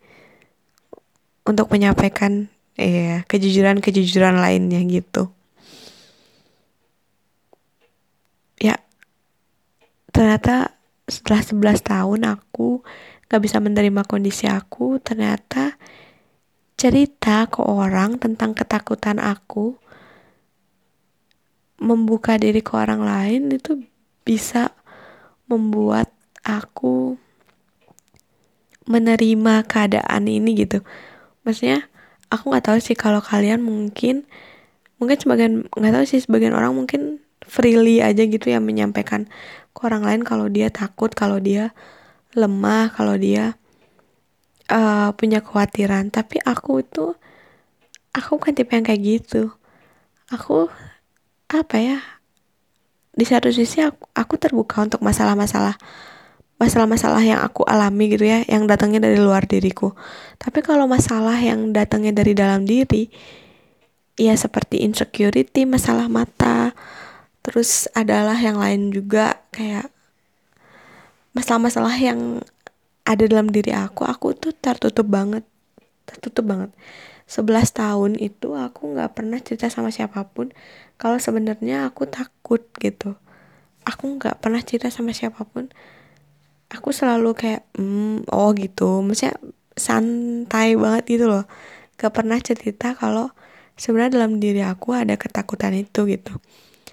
untuk 1.48 1.72
menyampaikan 1.72 2.52
ya 2.78 3.26
kejujuran-kejujuran 3.26 4.38
lainnya 4.38 4.84
gitu. 4.86 5.32
Ya, 8.62 8.78
ternyata 10.14 10.78
setelah 11.10 11.42
11 11.42 11.80
tahun 11.82 12.22
aku 12.38 12.86
gak 13.30 13.42
bisa 13.42 13.58
menerima 13.58 14.06
kondisi 14.06 14.46
aku, 14.50 15.02
ternyata 15.02 15.78
cerita 16.78 17.50
ke 17.50 17.66
orang 17.66 18.22
tentang 18.22 18.54
ketakutan 18.54 19.18
aku 19.18 19.74
membuka 21.82 22.38
diri 22.38 22.62
ke 22.62 22.74
orang 22.78 23.02
lain 23.02 23.50
itu 23.50 23.82
bisa 24.22 24.74
membuat 25.50 26.14
aku 26.46 27.18
menerima 28.88 29.66
keadaan 29.66 30.30
ini 30.30 30.54
gitu. 30.54 30.86
Maksudnya 31.44 31.90
aku 32.30 32.54
nggak 32.54 32.66
tahu 32.72 32.80
sih 32.80 32.96
kalau 32.96 33.20
kalian 33.20 33.66
mungkin 33.66 34.30
mungkin 34.98 35.18
sebagian 35.18 35.54
nggak 35.70 35.94
tahu 35.94 36.06
sih 36.06 36.22
sebagian 36.22 36.54
orang 36.54 36.74
mungkin 36.74 37.22
freely 37.46 38.04
aja 38.04 38.26
gitu 38.26 38.52
ya 38.52 38.60
menyampaikan 38.60 39.30
ke 39.72 39.80
orang 39.86 40.04
lain 40.04 40.22
kalau 40.26 40.50
dia 40.52 40.68
takut 40.74 41.14
kalau 41.14 41.38
dia 41.38 41.72
lemah 42.34 42.92
kalau 42.92 43.16
dia 43.16 43.56
uh, 44.72 45.12
punya 45.16 45.44
kekhawatiran. 45.44 46.12
Tapi 46.12 46.40
aku 46.44 46.84
itu 46.84 47.16
aku 48.16 48.40
kan 48.40 48.54
tipe 48.56 48.72
yang 48.74 48.86
kayak 48.86 49.04
gitu. 49.04 49.52
Aku 50.32 50.68
apa 51.48 51.76
ya 51.80 52.00
di 53.18 53.26
satu 53.26 53.50
sisi 53.50 53.82
aku, 53.82 54.04
aku 54.14 54.36
terbuka 54.38 54.84
untuk 54.84 55.02
masalah-masalah 55.02 55.80
masalah-masalah 56.58 57.22
yang 57.22 57.40
aku 57.46 57.62
alami 57.70 58.10
gitu 58.18 58.26
ya 58.26 58.42
yang 58.50 58.66
datangnya 58.66 59.08
dari 59.10 59.18
luar 59.22 59.46
diriku. 59.46 59.94
Tapi 60.42 60.62
kalau 60.66 60.90
masalah 60.90 61.38
yang 61.38 61.74
datangnya 61.74 62.14
dari 62.14 62.34
dalam 62.34 62.66
diri 62.66 63.10
ya 64.18 64.34
seperti 64.34 64.82
insecurity 64.82 65.70
masalah 65.70 66.10
mata 66.10 66.74
terus 67.46 67.86
adalah 67.94 68.36
yang 68.36 68.58
lain 68.58 68.90
juga 68.90 69.40
kayak 69.54 69.94
masalah-masalah 71.38 71.94
yang 72.02 72.42
ada 73.08 73.24
dalam 73.24 73.48
diri 73.48 73.72
aku 73.72 74.04
aku 74.04 74.36
tuh 74.36 74.52
tertutup 74.52 75.08
banget 75.08 75.48
tertutup 76.08 76.44
banget. 76.48 76.72
11 77.28 77.76
tahun 77.76 78.12
itu 78.16 78.56
aku 78.56 78.96
nggak 78.96 79.12
pernah 79.12 79.40
cerita 79.44 79.68
sama 79.68 79.92
siapa 79.92 80.24
pun 80.32 80.56
kalau 80.96 81.20
sebenarnya 81.20 81.88
aku 81.88 82.08
takut 82.08 82.64
gitu. 82.80 83.20
Aku 83.84 84.20
nggak 84.20 84.40
pernah 84.44 84.60
cerita 84.64 84.88
sama 84.92 85.12
siapa 85.12 85.44
pun. 85.44 85.68
Aku 86.72 86.92
selalu 86.92 87.36
kayak 87.36 87.64
mm, 87.80 88.32
oh 88.32 88.52
gitu. 88.56 89.04
Maksudnya 89.04 89.36
santai 89.76 90.76
banget 90.80 91.04
gitu 91.20 91.32
loh. 91.32 91.48
Gak 91.96 92.12
pernah 92.12 92.36
cerita 92.44 92.92
kalau 92.98 93.32
sebenarnya 93.80 94.20
dalam 94.20 94.44
diri 94.44 94.66
aku 94.66 94.92
ada 94.98 95.16
ketakutan 95.16 95.72
itu 95.78 96.04
gitu. 96.12 96.36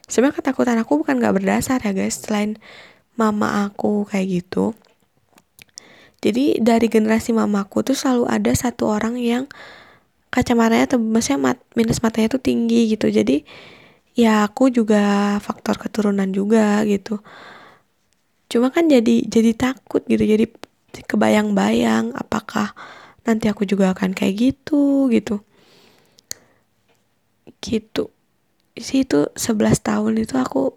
Sebenarnya 0.06 0.38
ketakutan 0.38 0.78
aku 0.78 1.02
bukan 1.02 1.18
gak 1.18 1.34
berdasar 1.42 1.82
ya 1.82 1.90
guys. 1.90 2.22
Selain 2.22 2.60
mama 3.18 3.66
aku 3.66 4.06
kayak 4.06 4.44
gitu 4.44 4.78
jadi 6.24 6.56
dari 6.56 6.88
generasi 6.88 7.36
mamaku 7.36 7.84
tuh 7.84 7.92
selalu 7.92 8.24
ada 8.32 8.52
satu 8.56 8.88
orang 8.88 9.20
yang 9.20 9.44
kacamatanya 10.32 10.96
tuh 10.96 11.00
maksudnya 11.04 11.52
mat, 11.52 11.58
minus 11.76 12.00
matanya 12.00 12.32
tuh 12.32 12.40
tinggi 12.40 12.88
gitu. 12.88 13.12
Jadi 13.12 13.44
ya 14.16 14.48
aku 14.48 14.72
juga 14.72 15.36
faktor 15.44 15.76
keturunan 15.76 16.32
juga 16.32 16.80
gitu. 16.88 17.20
Cuma 18.48 18.72
kan 18.72 18.88
jadi 18.88 19.20
jadi 19.28 19.52
takut 19.52 20.00
gitu 20.08 20.24
jadi 20.24 20.48
kebayang-bayang 21.04 22.16
apakah 22.16 22.72
nanti 23.28 23.52
aku 23.52 23.68
juga 23.68 23.92
akan 23.92 24.16
kayak 24.16 24.34
gitu 24.40 25.12
gitu. 25.12 25.44
Gitu. 27.60 28.08
Sih 28.80 29.04
itu 29.04 29.28
11 29.36 29.84
tahun 29.84 30.24
itu 30.24 30.40
aku 30.40 30.72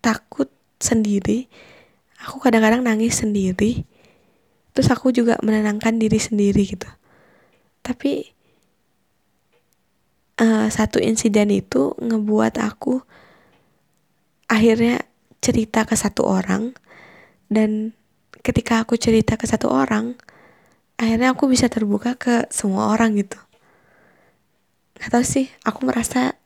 takut 0.00 0.48
sendiri. 0.80 1.44
Aku 2.24 2.40
kadang-kadang 2.40 2.80
nangis 2.80 3.20
sendiri 3.20 3.84
terus 4.78 4.94
aku 4.94 5.10
juga 5.10 5.34
menenangkan 5.42 5.98
diri 5.98 6.22
sendiri 6.22 6.62
gitu. 6.62 6.86
Tapi 7.82 8.30
uh, 10.38 10.70
satu 10.70 11.02
insiden 11.02 11.50
itu 11.50 11.98
ngebuat 11.98 12.62
aku 12.62 13.02
akhirnya 14.46 15.02
cerita 15.42 15.82
ke 15.82 15.98
satu 15.98 16.30
orang. 16.30 16.78
Dan 17.50 17.90
ketika 18.46 18.86
aku 18.86 18.94
cerita 18.94 19.34
ke 19.34 19.50
satu 19.50 19.66
orang 19.66 20.14
akhirnya 20.94 21.34
aku 21.34 21.50
bisa 21.50 21.66
terbuka 21.66 22.14
ke 22.14 22.46
semua 22.54 22.94
orang 22.94 23.18
gitu. 23.18 23.42
Gak 25.02 25.10
tau 25.10 25.26
sih 25.26 25.50
aku 25.66 25.90
merasa 25.90 26.38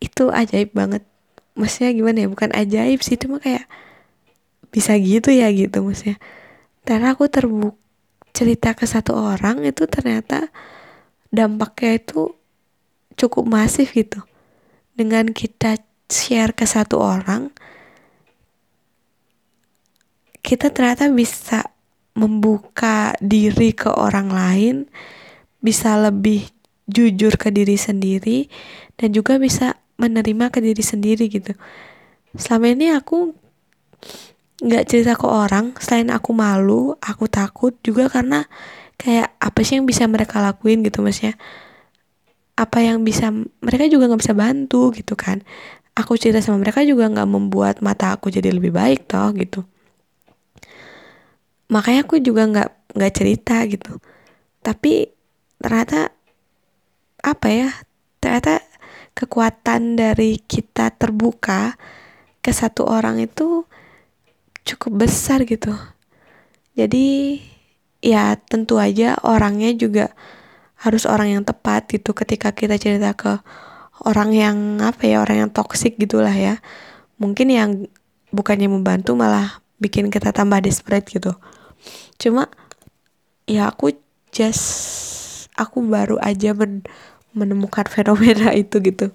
itu 0.00 0.32
ajaib 0.32 0.72
banget. 0.72 1.04
Maksudnya 1.52 1.92
gimana 1.92 2.16
ya 2.24 2.28
bukan 2.32 2.48
ajaib 2.56 3.04
sih 3.04 3.20
itu 3.20 3.28
mah 3.28 3.44
kayak 3.44 3.68
bisa 4.72 4.96
gitu 4.96 5.28
ya 5.28 5.52
gitu 5.52 5.84
maksudnya 5.84 6.16
karena 6.82 7.14
aku 7.14 7.30
terbuk 7.30 7.78
cerita 8.32 8.74
ke 8.74 8.88
satu 8.88 9.14
orang 9.14 9.62
itu 9.62 9.86
ternyata 9.86 10.50
dampaknya 11.28 12.00
itu 12.00 12.34
cukup 13.14 13.44
masif 13.46 13.92
gitu. 13.94 14.24
Dengan 14.92 15.30
kita 15.32 15.80
share 16.10 16.52
ke 16.52 16.68
satu 16.68 17.00
orang 17.00 17.48
kita 20.42 20.74
ternyata 20.74 21.08
bisa 21.08 21.70
membuka 22.12 23.16
diri 23.22 23.72
ke 23.72 23.88
orang 23.88 24.28
lain 24.28 24.76
bisa 25.62 25.96
lebih 25.96 26.50
jujur 26.90 27.38
ke 27.38 27.54
diri 27.54 27.78
sendiri 27.78 28.50
dan 28.98 29.14
juga 29.14 29.38
bisa 29.38 29.78
menerima 29.96 30.50
ke 30.50 30.58
diri 30.58 30.82
sendiri 30.82 31.30
gitu. 31.30 31.54
Selama 32.34 32.74
ini 32.74 32.90
aku 32.90 33.32
nggak 34.60 34.84
cerita 34.86 35.12
ke 35.16 35.26
orang 35.26 35.72
selain 35.80 36.12
aku 36.12 36.36
malu 36.36 36.94
aku 37.00 37.26
takut 37.26 37.72
juga 37.80 38.06
karena 38.12 38.44
kayak 39.00 39.34
apa 39.42 39.60
sih 39.66 39.80
yang 39.80 39.86
bisa 39.88 40.06
mereka 40.06 40.38
lakuin 40.38 40.86
gitu 40.86 41.02
maksudnya. 41.02 41.34
Apa 42.54 42.84
yang 42.84 43.02
bisa 43.02 43.32
mereka 43.64 43.88
juga 43.88 44.06
nggak 44.12 44.22
bisa 44.22 44.36
bantu 44.36 44.92
gitu 44.94 45.18
kan. 45.18 45.42
Aku 45.98 46.14
cerita 46.16 46.38
sama 46.38 46.62
mereka 46.62 46.86
juga 46.86 47.10
nggak 47.10 47.28
membuat 47.28 47.74
mata 47.82 48.14
aku 48.14 48.30
jadi 48.30 48.54
lebih 48.54 48.70
baik 48.70 49.10
toh 49.10 49.32
gitu. 49.34 49.66
Makanya 51.72 52.06
aku 52.06 52.20
juga 52.22 52.46
nggak 52.46 52.70
nggak 52.94 53.12
cerita 53.12 53.56
gitu. 53.66 53.98
Tapi 54.62 55.10
ternyata 55.58 56.12
apa 57.22 57.48
ya 57.50 57.70
ternyata 58.22 58.62
kekuatan 59.14 59.98
dari 59.98 60.38
kita 60.40 60.94
terbuka 60.94 61.74
ke 62.42 62.50
satu 62.50 62.86
orang 62.86 63.22
itu 63.22 63.66
cukup 64.66 65.06
besar 65.06 65.42
gitu. 65.44 65.74
Jadi 66.78 67.38
ya 68.02 68.34
tentu 68.36 68.82
aja 68.82 69.14
orangnya 69.22 69.70
juga 69.76 70.10
harus 70.82 71.06
orang 71.06 71.38
yang 71.38 71.42
tepat 71.46 71.86
gitu 71.86 72.10
ketika 72.10 72.50
kita 72.50 72.74
cerita 72.74 73.14
ke 73.14 73.38
orang 74.02 74.34
yang 74.34 74.56
apa 74.82 75.06
ya 75.06 75.22
orang 75.22 75.46
yang 75.46 75.50
toksik 75.52 75.98
gitulah 75.98 76.34
ya. 76.34 76.58
Mungkin 77.22 77.48
yang 77.52 77.70
bukannya 78.34 78.66
membantu 78.66 79.14
malah 79.14 79.62
bikin 79.78 80.10
kita 80.10 80.34
tambah 80.34 80.58
desperate 80.58 81.06
gitu. 81.06 81.38
Cuma 82.18 82.50
ya 83.46 83.70
aku 83.70 83.94
just 84.34 85.46
aku 85.54 85.84
baru 85.84 86.18
aja 86.18 86.56
men 86.56 86.82
menemukan 87.32 87.86
fenomena 87.86 88.50
itu 88.62 88.80
gitu. 88.82 89.14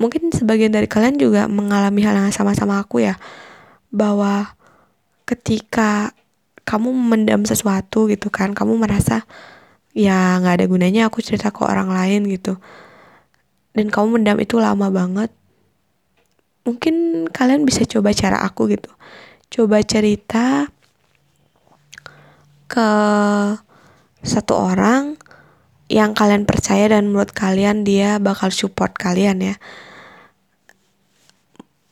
Mungkin 0.00 0.34
sebagian 0.34 0.74
dari 0.74 0.88
kalian 0.90 1.20
juga 1.20 1.46
mengalami 1.46 2.02
hal 2.02 2.18
yang 2.18 2.34
sama-sama 2.34 2.82
aku 2.82 3.04
ya 3.04 3.14
bahwa 3.92 4.56
ketika 5.28 6.16
kamu 6.64 6.90
mendam 6.90 7.44
sesuatu 7.44 8.08
gitu 8.08 8.32
kan 8.32 8.56
kamu 8.56 8.80
merasa 8.80 9.28
ya 9.92 10.40
nggak 10.40 10.54
ada 10.56 10.66
gunanya 10.66 11.02
aku 11.12 11.20
cerita 11.20 11.52
ke 11.52 11.62
orang 11.62 11.92
lain 11.92 12.26
gitu. 12.32 12.56
Dan 13.72 13.88
kamu 13.88 14.20
mendam 14.20 14.36
itu 14.40 14.56
lama 14.60 14.88
banget. 14.88 15.32
Mungkin 16.64 17.26
kalian 17.28 17.68
bisa 17.68 17.84
coba 17.88 18.12
cara 18.16 18.40
aku 18.44 18.68
gitu. 18.72 18.88
Coba 19.52 19.84
cerita 19.84 20.68
ke 22.68 22.88
satu 24.22 24.54
orang 24.56 25.20
yang 25.92 26.16
kalian 26.16 26.48
percaya 26.48 26.88
dan 26.88 27.12
menurut 27.12 27.36
kalian 27.36 27.84
dia 27.84 28.16
bakal 28.16 28.48
support 28.48 28.96
kalian 28.96 29.44
ya. 29.44 29.54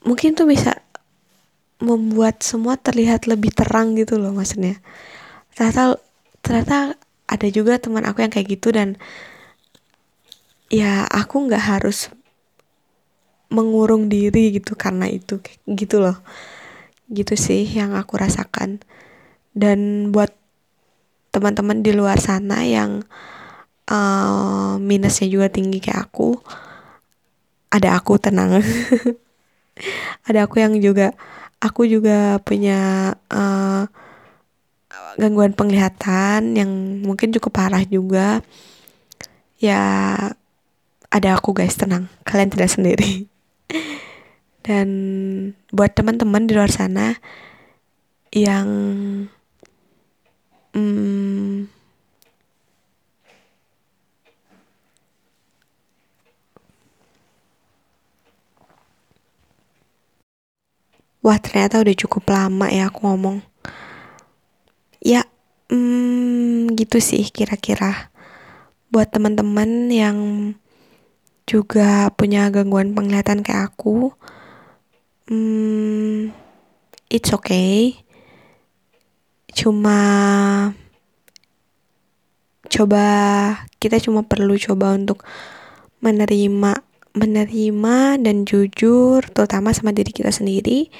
Mungkin 0.09 0.32
tuh 0.32 0.48
bisa 0.48 0.80
membuat 1.80 2.44
semua 2.44 2.76
terlihat 2.76 3.24
lebih 3.24 3.50
terang 3.56 3.96
gitu 3.96 4.20
loh 4.20 4.36
maksudnya. 4.36 4.78
Ternyata 5.56 5.96
ternyata 6.44 6.78
ada 7.26 7.48
juga 7.48 7.80
teman 7.80 8.04
aku 8.04 8.20
yang 8.20 8.32
kayak 8.32 8.48
gitu 8.60 8.68
dan 8.70 9.00
ya 10.70 11.08
aku 11.08 11.48
nggak 11.48 11.64
harus 11.64 12.12
mengurung 13.50 14.06
diri 14.06 14.54
gitu 14.54 14.78
karena 14.78 15.10
itu 15.10 15.40
gitu 15.66 15.98
loh. 15.98 16.20
Gitu 17.10 17.34
sih 17.34 17.66
yang 17.66 17.96
aku 17.96 18.20
rasakan. 18.20 18.84
Dan 19.50 20.12
buat 20.14 20.30
teman-teman 21.34 21.82
di 21.82 21.90
luar 21.90 22.22
sana 22.22 22.62
yang 22.62 23.02
uh, 23.90 24.78
minusnya 24.78 25.26
juga 25.26 25.50
tinggi 25.50 25.82
kayak 25.82 26.12
aku 26.12 26.38
ada 27.70 27.96
aku 27.98 28.18
tenang. 28.20 28.58
Ada 30.28 30.44
aku 30.44 30.60
yang 30.60 30.76
juga 30.76 31.16
aku 31.61 31.84
juga 31.84 32.40
punya 32.40 33.12
uh, 33.28 33.84
gangguan 35.20 35.52
penglihatan 35.52 36.56
yang 36.56 36.70
mungkin 37.04 37.30
cukup 37.36 37.52
parah 37.52 37.84
juga. 37.84 38.40
Ya 39.61 39.80
ada 41.12 41.28
aku 41.36 41.52
guys 41.52 41.76
tenang. 41.76 42.08
Kalian 42.24 42.50
tidak 42.50 42.72
sendiri. 42.72 43.28
Dan 44.66 44.88
buat 45.72 45.92
teman-teman 45.92 46.48
di 46.48 46.56
luar 46.56 46.72
sana 46.72 47.16
yang 48.30 48.68
hmm, 50.72 51.79
Wah 61.20 61.36
ternyata 61.36 61.84
udah 61.84 61.96
cukup 61.96 62.32
lama 62.32 62.72
ya 62.72 62.88
aku 62.88 63.04
ngomong. 63.04 63.44
Ya, 65.04 65.28
hmm, 65.68 66.72
gitu 66.76 66.96
sih 66.96 67.28
kira-kira. 67.28 68.08
Buat 68.88 69.12
teman-teman 69.12 69.92
yang 69.92 70.18
juga 71.44 72.08
punya 72.16 72.48
gangguan 72.48 72.96
penglihatan 72.96 73.44
kayak 73.44 73.74
aku, 73.74 74.16
hmm, 75.28 76.32
it's 77.12 77.36
okay. 77.36 78.00
Cuma 79.52 79.98
coba 82.70 83.04
kita 83.82 84.00
cuma 84.00 84.22
perlu 84.24 84.54
coba 84.56 84.94
untuk 84.96 85.26
menerima 86.00 86.89
menerima 87.14 88.20
dan 88.22 88.46
jujur 88.46 89.24
terutama 89.30 89.74
sama 89.74 89.90
diri 89.90 90.11
kita 90.14 90.30
sendiri. 90.30 90.90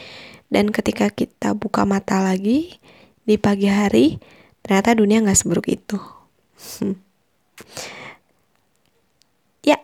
Dan 0.51 0.75
ketika 0.75 1.11
kita 1.15 1.55
buka 1.55 1.87
mata 1.87 2.19
lagi 2.19 2.83
di 3.23 3.39
pagi 3.39 3.71
hari 3.71 4.19
ternyata 4.67 4.99
dunia 4.99 5.23
nggak 5.23 5.39
seburuk 5.39 5.67
itu. 5.71 5.99
Ya 9.61 9.77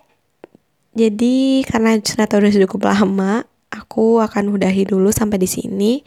jadi 0.97 1.61
karena 1.69 2.01
ternyata 2.01 2.41
udah 2.41 2.49
cukup 2.65 2.89
lama 2.89 3.45
aku 3.69 4.25
akan 4.25 4.57
udahi 4.57 4.89
dulu 4.89 5.13
sampai 5.13 5.37
di 5.37 5.45
sini. 5.45 6.01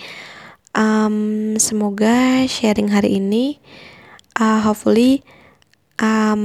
Um, 0.74 1.54
semoga 1.62 2.46
sharing 2.50 2.90
hari 2.90 3.22
ini 3.22 3.62
uh, 4.38 4.62
hopefully 4.66 5.22
um, 6.02 6.42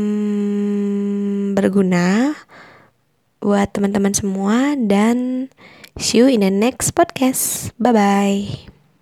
berguna 1.56 2.36
buat 3.44 3.76
teman-teman 3.76 4.16
semua 4.16 4.72
dan 4.72 5.46
see 6.00 6.24
you 6.24 6.32
in 6.32 6.40
the 6.40 6.48
next 6.48 6.96
podcast. 6.96 7.76
Bye 7.76 7.92
bye. 7.92 8.73